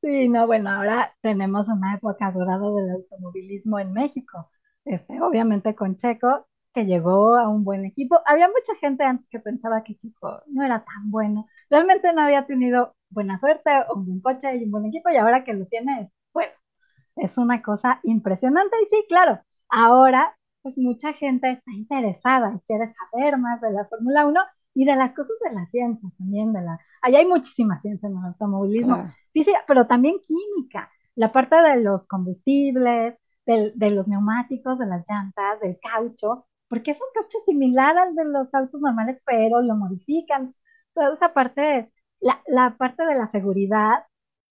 Sí, 0.00 0.28
no, 0.28 0.46
bueno, 0.46 0.70
ahora 0.70 1.14
tenemos 1.22 1.68
una 1.68 1.94
época 1.94 2.30
dorada 2.30 2.70
del 2.70 2.90
automovilismo 2.90 3.78
en 3.78 3.92
México. 3.92 4.50
Este, 4.84 5.20
obviamente 5.22 5.74
con 5.74 5.96
Checo, 5.96 6.46
que 6.74 6.84
llegó 6.84 7.36
a 7.36 7.48
un 7.48 7.64
buen 7.64 7.84
equipo. 7.84 8.20
Había 8.26 8.48
mucha 8.48 8.74
gente 8.80 9.04
antes 9.04 9.26
que 9.30 9.38
pensaba 9.40 9.84
que 9.84 9.96
Checo 9.96 10.42
no 10.48 10.64
era 10.64 10.84
tan 10.84 11.10
bueno, 11.10 11.46
realmente 11.70 12.12
no 12.12 12.22
había 12.22 12.46
tenido 12.46 12.94
buena 13.10 13.38
suerte, 13.38 13.70
un 13.94 14.04
buen 14.06 14.20
coche 14.20 14.56
y 14.56 14.64
un 14.64 14.70
buen 14.72 14.86
equipo, 14.86 15.08
y 15.10 15.16
ahora 15.16 15.44
que 15.44 15.54
lo 15.54 15.66
tiene 15.66 16.02
es, 16.02 16.12
bueno, 16.32 16.52
es 17.16 17.38
una 17.38 17.62
cosa 17.62 18.00
impresionante. 18.02 18.76
Y 18.82 18.86
sí, 18.86 19.04
claro, 19.08 19.40
ahora 19.68 20.36
pues 20.62 20.78
mucha 20.78 21.12
gente 21.12 21.50
está 21.52 21.72
interesada 21.72 22.54
y 22.56 22.60
quiere 22.66 22.92
saber 22.94 23.38
más 23.38 23.60
de 23.60 23.70
la 23.70 23.84
Fórmula 23.84 24.26
1 24.26 24.40
y 24.74 24.86
de 24.86 24.96
las 24.96 25.12
cosas 25.12 25.36
de 25.46 25.54
la 25.54 25.66
ciencia 25.66 26.08
también, 26.18 26.52
de 26.52 26.62
la... 26.62 26.78
Allá 27.02 27.18
hay 27.18 27.26
muchísima 27.26 27.78
ciencia 27.78 28.08
en 28.08 28.16
el 28.16 28.24
automovilismo, 28.24 29.04
física, 29.32 29.62
pero 29.68 29.86
también 29.86 30.16
química, 30.20 30.90
la 31.14 31.30
parte 31.32 31.56
de 31.56 31.82
los 31.82 32.06
combustibles, 32.06 33.14
de 33.46 33.90
los 33.90 34.08
neumáticos, 34.08 34.78
de 34.78 34.86
las 34.86 35.04
llantas, 35.08 35.60
del 35.60 35.78
caucho, 35.80 36.46
porque 36.74 36.90
es 36.92 37.00
un 37.00 37.08
caucho 37.14 37.38
similar 37.46 37.96
al 37.98 38.14
de 38.16 38.24
los 38.24 38.52
autos 38.54 38.80
normales, 38.80 39.20
pero 39.24 39.62
lo 39.62 39.76
modifican, 39.76 40.50
toda 40.94 41.14
esa 41.14 41.32
parte, 41.32 41.92
la, 42.20 42.42
la 42.48 42.76
parte 42.76 43.04
de 43.06 43.14
la 43.14 43.28
seguridad, 43.28 44.04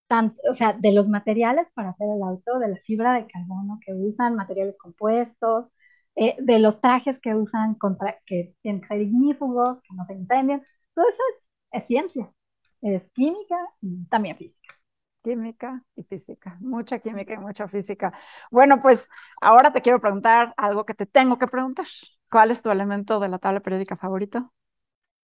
tanto, 0.07 0.41
o 0.49 0.55
sea, 0.55 0.73
de 0.73 0.93
los 0.93 1.09
materiales 1.09 1.67
para 1.73 1.89
hacer 1.91 2.07
el 2.15 2.23
auto, 2.23 2.59
de 2.59 2.69
la 2.69 2.77
fibra 2.77 3.13
de 3.13 3.27
carbono 3.27 3.79
que 3.85 3.93
usan, 3.93 4.35
materiales 4.35 4.77
compuestos, 4.77 5.67
eh, 6.15 6.35
de 6.39 6.59
los 6.59 6.79
trajes 6.81 7.19
que 7.19 7.35
usan 7.35 7.75
contra, 7.75 8.17
que 8.25 8.55
tienen 8.61 8.81
que 8.81 8.87
ser 8.87 9.01
ignífugos, 9.01 9.81
que 9.83 9.95
no 9.95 10.05
se 10.05 10.13
incendian, 10.15 10.63
todo 10.95 11.05
eso 11.09 11.21
es, 11.31 11.45
es 11.71 11.83
ciencia, 11.87 12.31
es 12.81 13.09
química 13.13 13.57
y 13.81 14.05
también 14.07 14.37
física 14.37 14.75
química 15.23 15.83
y 15.95 16.03
física, 16.03 16.57
mucha 16.59 16.99
química 16.99 17.33
y 17.33 17.37
mucha 17.37 17.67
física. 17.67 18.13
Bueno, 18.51 18.79
pues 18.81 19.09
ahora 19.41 19.71
te 19.71 19.81
quiero 19.81 19.99
preguntar 19.99 20.53
algo 20.57 20.85
que 20.85 20.93
te 20.93 21.05
tengo 21.05 21.39
que 21.39 21.47
preguntar. 21.47 21.87
¿Cuál 22.29 22.51
es 22.51 22.61
tu 22.61 22.69
elemento 22.69 23.19
de 23.19 23.29
la 23.29 23.39
tabla 23.39 23.61
periódica 23.61 23.95
favorito? 23.95 24.53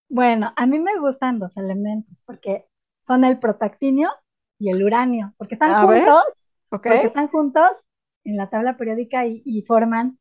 Bueno, 0.10 0.54
a 0.56 0.66
mí 0.66 0.80
me 0.80 0.98
gustan 0.98 1.38
dos 1.38 1.56
elementos 1.58 2.24
porque 2.26 2.66
son 3.02 3.24
el 3.26 3.40
protactinio 3.40 4.10
y 4.58 4.72
el 4.72 4.84
uranio, 4.84 5.34
porque 5.38 5.56
están 5.56 5.86
juntos, 5.86 6.46
porque 6.70 7.02
están 7.02 7.28
juntos 7.28 7.70
en 8.24 8.38
la 8.38 8.50
tabla 8.50 8.78
periódica 8.78 9.26
y, 9.26 9.64
forman 9.68 10.20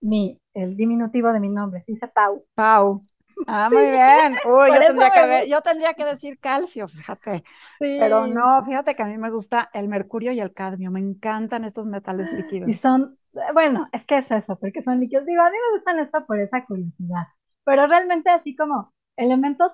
mi, 0.00 0.40
el 0.54 0.76
diminutivo 0.76 1.32
de 1.32 1.40
mi 1.40 1.48
nombre, 1.48 1.84
dice 1.86 2.08
Pau. 2.08 2.44
Pau. 2.54 3.04
Ah, 3.46 3.68
muy 3.70 3.90
bien. 3.90 4.36
Uy, 4.46 4.68
yo 4.74 4.80
tendría, 4.80 5.10
que 5.10 5.48
yo 5.48 5.60
tendría, 5.60 5.94
que 5.94 6.04
decir 6.04 6.38
calcio, 6.38 6.88
fíjate. 6.88 7.44
Pero 7.78 8.26
no, 8.26 8.62
fíjate 8.62 8.94
que 8.94 9.02
a 9.02 9.06
mí 9.06 9.18
me 9.18 9.30
gusta 9.30 9.70
el 9.72 9.88
mercurio 9.88 10.32
y 10.32 10.40
el 10.40 10.52
cadmio. 10.52 10.90
Me 10.90 11.00
encantan 11.00 11.64
estos 11.64 11.86
metales 11.86 12.32
líquidos. 12.32 12.68
Y 12.68 12.74
son, 12.74 13.10
bueno, 13.54 13.88
es 13.92 14.04
que 14.06 14.18
es 14.18 14.30
eso, 14.30 14.56
porque 14.58 14.82
son 14.82 15.00
líquidos. 15.00 15.26
Digo, 15.26 15.42
a 15.42 15.50
mí 15.50 15.56
me 15.56 15.76
gustan 15.76 15.98
esto 15.98 16.24
por 16.26 16.38
esa 16.40 16.64
curiosidad. 16.64 17.26
Pero 17.64 17.86
realmente 17.86 18.30
así 18.30 18.56
como 18.56 18.92
elementos 19.16 19.72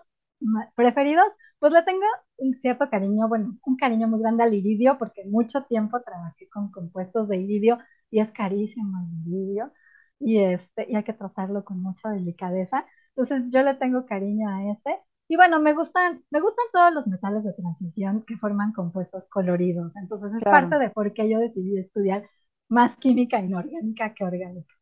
preferidos, 0.74 1.26
pues 1.58 1.72
le 1.72 1.82
tengo 1.82 2.04
un 2.38 2.54
cierto 2.60 2.90
cariño, 2.90 3.28
bueno, 3.28 3.56
un 3.64 3.76
cariño 3.76 4.08
muy 4.08 4.20
grande 4.20 4.42
al 4.42 4.54
iridio, 4.54 4.98
porque 4.98 5.24
mucho 5.26 5.62
tiempo 5.64 6.00
trabajé 6.02 6.48
con 6.48 6.70
compuestos 6.70 7.28
de 7.28 7.38
iridio 7.38 7.78
y 8.10 8.20
es 8.20 8.30
carísimo 8.32 8.98
el 9.00 9.32
iridio 9.32 9.72
y, 10.18 10.38
este, 10.38 10.86
y 10.90 10.96
hay 10.96 11.04
que 11.04 11.12
tratarlo 11.12 11.64
con 11.64 11.82
mucha 11.82 12.10
delicadeza. 12.10 12.86
Entonces 13.16 13.50
yo 13.50 13.62
le 13.62 13.74
tengo 13.74 14.06
cariño 14.06 14.48
a 14.48 14.72
ese. 14.72 15.00
Y 15.28 15.36
bueno, 15.36 15.58
me 15.60 15.72
gustan, 15.72 16.22
me 16.30 16.40
gustan 16.40 16.66
todos 16.72 16.92
los 16.92 17.06
metales 17.06 17.42
de 17.42 17.52
transición 17.52 18.24
que 18.26 18.36
forman 18.36 18.72
compuestos 18.72 19.24
coloridos. 19.28 19.96
Entonces 19.96 20.32
es 20.36 20.44
parte 20.44 20.78
de 20.78 20.90
por 20.90 21.12
qué 21.12 21.28
yo 21.28 21.40
decidí 21.40 21.78
estudiar 21.78 22.28
más 22.68 22.96
química 22.96 23.38
inorgánica 23.40 24.14
que 24.14 24.24
orgánica. 24.24 24.74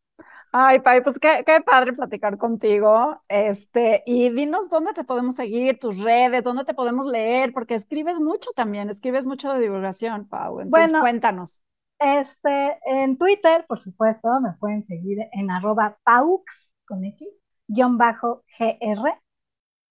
Ay, 0.53 0.79
Pai, 0.81 1.03
pues 1.03 1.19
qué, 1.19 1.43
qué, 1.45 1.61
padre 1.63 1.93
platicar 1.93 2.39
contigo. 2.39 3.21
Este, 3.29 4.05
y 4.07 4.31
dinos 4.31 4.71
dónde 4.71 4.93
te 4.93 5.03
podemos 5.03 5.35
seguir, 5.35 5.79
tus 5.81 5.99
redes, 5.99 6.45
dónde 6.45 6.65
te 6.65 6.75
podemos 6.75 7.07
leer, 7.07 7.53
porque 7.53 7.75
escribes 7.75 8.21
mucho 8.21 8.51
también, 8.55 8.89
escribes 8.89 9.27
mucho 9.27 9.53
de 9.53 9.61
divulgación, 9.61 10.29
Pau. 10.29 10.61
Entonces, 10.61 10.93
bueno, 10.93 11.01
cuéntanos. 11.01 11.63
Este, 11.99 12.79
en 12.87 13.17
Twitter, 13.19 13.65
por 13.67 13.83
supuesto, 13.83 14.41
me 14.41 14.53
pueden 14.61 14.87
seguir 14.87 15.19
en 15.33 15.51
arroba 15.51 15.99
paux 16.05 16.45
con 16.87 17.05
X, 17.05 17.27
GR. 17.69 19.21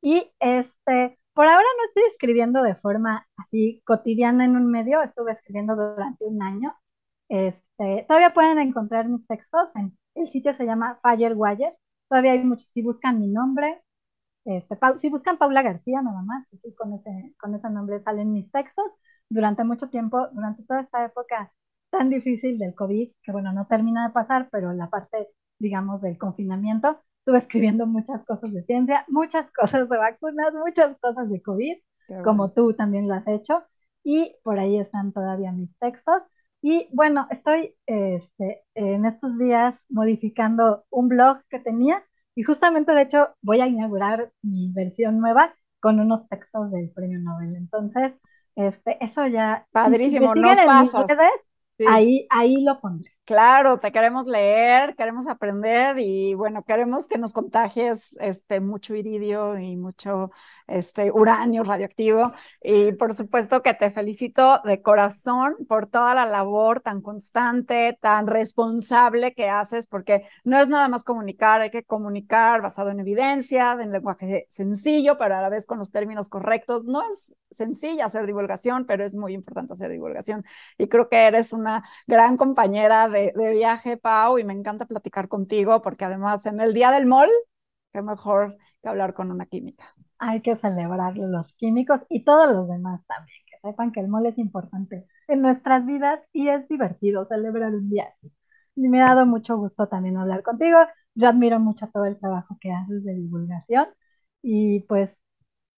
Y 0.02 0.32
este, 0.40 1.20
por 1.34 1.46
ahora 1.48 1.64
no 1.78 1.86
estoy 1.88 2.04
escribiendo 2.12 2.62
de 2.64 2.76
forma 2.76 3.28
así 3.38 3.82
cotidiana 3.86 4.46
en 4.46 4.56
un 4.58 4.70
medio, 4.72 5.02
estuve 5.02 5.32
escribiendo 5.32 5.76
durante 5.76 6.26
un 6.26 6.42
año. 6.44 6.76
Este, 7.30 8.06
todavía 8.08 8.34
pueden 8.34 8.60
encontrar 8.60 9.08
mis 9.10 9.26
textos 9.28 9.70
en 9.76 9.98
el 10.16 10.28
sitio 10.30 10.54
se 10.54 10.66
llama 10.66 11.00
Firewire. 11.02 11.76
Todavía 12.10 12.34
hay 12.34 12.44
muchos, 12.44 12.70
si 12.74 12.82
buscan 12.84 13.20
mi 13.20 13.28
nombre, 13.28 13.82
este, 14.46 14.78
si 15.00 15.10
buscan 15.10 15.38
Paula 15.38 15.62
García 15.62 16.02
nada 16.02 16.22
más, 16.24 16.48
con, 16.78 16.94
ese, 16.94 17.34
con 17.40 17.56
ese 17.56 17.70
nombre 17.70 18.02
salen 18.04 18.34
mis 18.34 18.52
textos. 18.52 18.86
Durante 19.30 19.64
mucho 19.64 19.90
tiempo, 19.90 20.28
durante 20.34 20.64
toda 20.64 20.82
esta 20.82 21.06
época 21.06 21.52
tan 21.90 22.10
difícil 22.10 22.60
del 22.60 22.76
COVID, 22.76 23.12
que 23.24 23.32
bueno, 23.32 23.54
no 23.54 23.68
termina 23.68 24.08
de 24.08 24.14
pasar, 24.14 24.50
pero 24.52 24.74
la 24.74 24.90
parte, 24.90 25.30
digamos, 25.60 26.02
del 26.02 26.18
confinamiento, 26.18 27.02
estuve 27.24 27.38
escribiendo 27.38 27.86
muchas 27.86 28.26
cosas 28.26 28.52
de 28.52 28.64
ciencia, 28.64 29.06
muchas 29.08 29.50
cosas 29.54 29.88
de 29.88 29.98
vacunas, 29.98 30.54
muchas 30.54 30.98
cosas 31.00 31.30
de 31.30 31.42
COVID, 31.42 31.78
como 32.22 32.52
tú 32.52 32.74
también 32.74 33.08
lo 33.08 33.14
has 33.14 33.26
hecho, 33.28 33.64
y 34.04 34.36
por 34.44 34.60
ahí 34.60 34.78
están 34.78 35.14
todavía 35.14 35.54
mis 35.54 35.70
textos. 35.80 36.22
Y 36.62 36.90
bueno, 36.92 37.28
estoy 37.30 37.76
este, 37.86 38.64
en 38.76 39.06
estos 39.06 39.38
días 39.38 39.74
modificando 39.88 40.84
un 40.90 41.08
blog 41.08 41.38
que 41.50 41.60
tenía 41.60 42.04
y 42.36 42.44
justamente 42.44 42.94
de 42.94 43.04
hecho 43.04 43.30
voy 43.42 43.62
a 43.62 43.68
inaugurar 43.68 44.30
mi 44.42 44.74
versión 44.74 45.20
nueva 45.20 45.56
con 45.80 46.02
unos 46.02 46.28
textos 46.28 46.72
del 46.72 46.92
premio 46.92 47.20
Nobel. 47.20 47.56
Entonces, 47.56 48.12
este, 48.58 49.02
eso 49.04 49.28
ya... 49.28 49.66
Padrísimo, 49.72 50.36
nos 50.36 50.60
pasas. 50.60 51.06
ahí, 51.88 52.28
ahí 52.30 52.62
lo 52.66 52.82
pondré. 52.82 53.13
Claro, 53.26 53.80
te 53.80 53.94
queremos 53.94 54.28
leer, 54.28 54.98
queremos 54.98 55.30
aprender 55.30 55.96
y 55.98 56.34
bueno, 56.34 56.64
queremos 56.66 57.08
que 57.08 57.18
nos 57.18 57.32
contagies 57.32 58.18
este, 58.20 58.60
mucho 58.60 58.96
iridio 58.96 59.58
y 59.58 59.78
mucho 59.78 60.32
este, 60.68 61.10
uranio 61.10 61.64
radioactivo. 61.64 62.34
Y 62.62 62.92
por 62.92 63.14
supuesto 63.14 63.62
que 63.64 63.76
te 63.76 63.92
felicito 63.92 64.60
de 64.66 64.82
corazón 64.82 65.56
por 65.70 65.88
toda 65.88 66.14
la 66.16 66.26
labor 66.26 66.82
tan 66.82 67.02
constante, 67.02 67.98
tan 68.02 68.28
responsable 68.28 69.34
que 69.34 69.48
haces, 69.48 69.88
porque 69.88 70.28
no 70.44 70.60
es 70.60 70.68
nada 70.68 70.90
más 70.90 71.06
comunicar, 71.06 71.62
hay 71.62 71.70
que 71.72 71.84
comunicar 71.86 72.62
basado 72.62 72.90
en 72.90 73.00
evidencia, 73.00 73.72
en 73.80 73.94
lenguaje 73.94 74.46
sencillo, 74.50 75.18
pero 75.18 75.36
a 75.38 75.42
la 75.42 75.48
vez 75.48 75.66
con 75.66 75.80
los 75.80 75.92
términos 75.92 76.28
correctos. 76.28 76.84
No 76.84 77.02
es 77.10 77.34
sencilla 77.52 78.06
hacer 78.06 78.26
divulgación, 78.26 78.86
pero 78.86 79.06
es 79.06 79.16
muy 79.16 79.34
importante 79.34 79.72
hacer 79.72 79.92
divulgación. 79.92 80.44
Y 80.78 80.88
creo 80.90 81.08
que 81.08 81.18
eres 81.28 81.54
una 81.54 81.84
gran 82.08 82.36
compañera 82.38 83.08
de, 83.14 83.34
viaje, 83.54 83.98
Pau, 83.98 84.38
y 84.40 84.44
me 84.44 84.54
encanta 84.54 84.86
platicar 84.86 85.28
contigo 85.28 85.82
porque 85.82 86.06
además 86.06 86.46
en 86.46 86.60
el 86.60 86.74
Día 86.74 86.92
del 86.92 87.06
MOL, 87.06 87.30
qué 87.94 88.02
mejor 88.02 88.58
que 88.82 88.90
hablar 88.90 89.14
con 89.14 89.32
una 89.32 89.46
química. 89.46 89.86
Hay 90.20 90.42
que 90.42 90.56
celebrar 90.58 91.18
los 91.18 91.54
químicos 91.54 92.02
y 92.10 92.24
todos 92.24 92.52
los 92.52 92.68
demás 92.68 93.02
también, 93.08 93.38
que 93.48 93.58
sepan 93.68 93.92
que 93.92 94.02
el 94.02 94.08
MOL 94.08 94.26
es 94.26 94.38
importante 94.38 95.08
en 95.28 95.42
nuestras 95.42 95.86
vidas 95.86 96.20
y 96.34 96.50
es 96.50 96.68
divertido 96.68 97.26
celebrar 97.26 97.74
un 97.74 97.90
día 97.90 98.06
así. 98.18 98.34
Y 98.76 98.90
me 98.90 99.02
ha 99.02 99.08
dado 99.08 99.26
mucho 99.26 99.58
gusto 99.58 99.88
también 99.88 100.18
hablar 100.18 100.44
contigo. 100.44 100.78
Yo 101.16 101.28
admiro 101.30 101.60
mucho 101.60 101.88
todo 101.94 102.06
el 102.06 102.20
trabajo 102.20 102.58
que 102.60 102.72
haces 102.72 103.04
de 103.04 103.14
divulgación 103.14 103.88
y 104.42 104.82
pues 104.82 105.18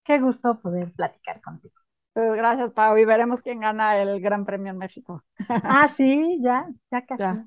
qué 0.06 0.20
gusto 0.20 0.62
poder 0.62 0.94
platicar 0.94 1.42
contigo. 1.42 1.76
Pues 2.16 2.34
gracias, 2.34 2.72
Pau, 2.72 2.98
y 2.98 3.04
veremos 3.04 3.42
quién 3.42 3.60
gana 3.60 3.98
el 3.98 4.22
Gran 4.22 4.46
Premio 4.46 4.72
en 4.72 4.78
México. 4.78 5.22
Ah, 5.50 5.90
sí, 5.98 6.40
ya, 6.42 6.66
ya 6.90 7.02
casi. 7.06 7.42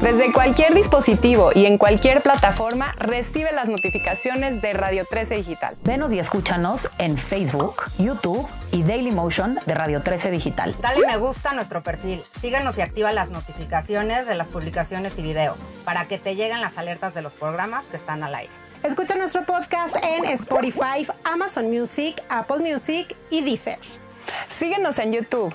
Desde 0.00 0.32
cualquier 0.32 0.72
dispositivo 0.72 1.50
y 1.54 1.66
en 1.66 1.76
cualquier 1.76 2.22
plataforma, 2.22 2.94
recibe 2.98 3.52
las 3.52 3.68
notificaciones 3.68 4.62
de 4.62 4.72
Radio 4.72 5.04
13 5.04 5.34
Digital. 5.34 5.76
Venos 5.84 6.10
y 6.14 6.20
escúchanos 6.20 6.88
en 6.96 7.18
Facebook, 7.18 7.82
YouTube 7.98 8.48
y 8.70 8.82
Daily 8.82 9.12
Motion 9.12 9.58
de 9.66 9.74
Radio 9.74 10.02
13 10.02 10.30
Digital. 10.30 10.74
Dale 10.80 11.06
me 11.06 11.16
gusta 11.16 11.50
a 11.50 11.54
nuestro 11.54 11.82
perfil, 11.82 12.22
síguenos 12.40 12.78
y 12.78 12.82
activa 12.82 13.12
las 13.12 13.30
notificaciones 13.30 14.26
de 14.26 14.34
las 14.34 14.48
publicaciones 14.48 15.18
y 15.18 15.22
video 15.22 15.56
para 15.84 16.06
que 16.06 16.18
te 16.18 16.34
lleguen 16.34 16.60
las 16.60 16.78
alertas 16.78 17.14
de 17.14 17.22
los 17.22 17.34
programas 17.34 17.84
que 17.86 17.96
están 17.96 18.22
al 18.22 18.34
aire. 18.34 18.52
Escucha 18.82 19.16
nuestro 19.16 19.44
podcast 19.44 19.96
en 20.02 20.24
Spotify, 20.26 21.06
Amazon 21.24 21.70
Music, 21.70 22.22
Apple 22.28 22.58
Music 22.58 23.16
y 23.30 23.42
Deezer. 23.42 23.78
Síguenos 24.50 24.98
en 24.98 25.12
YouTube 25.12 25.54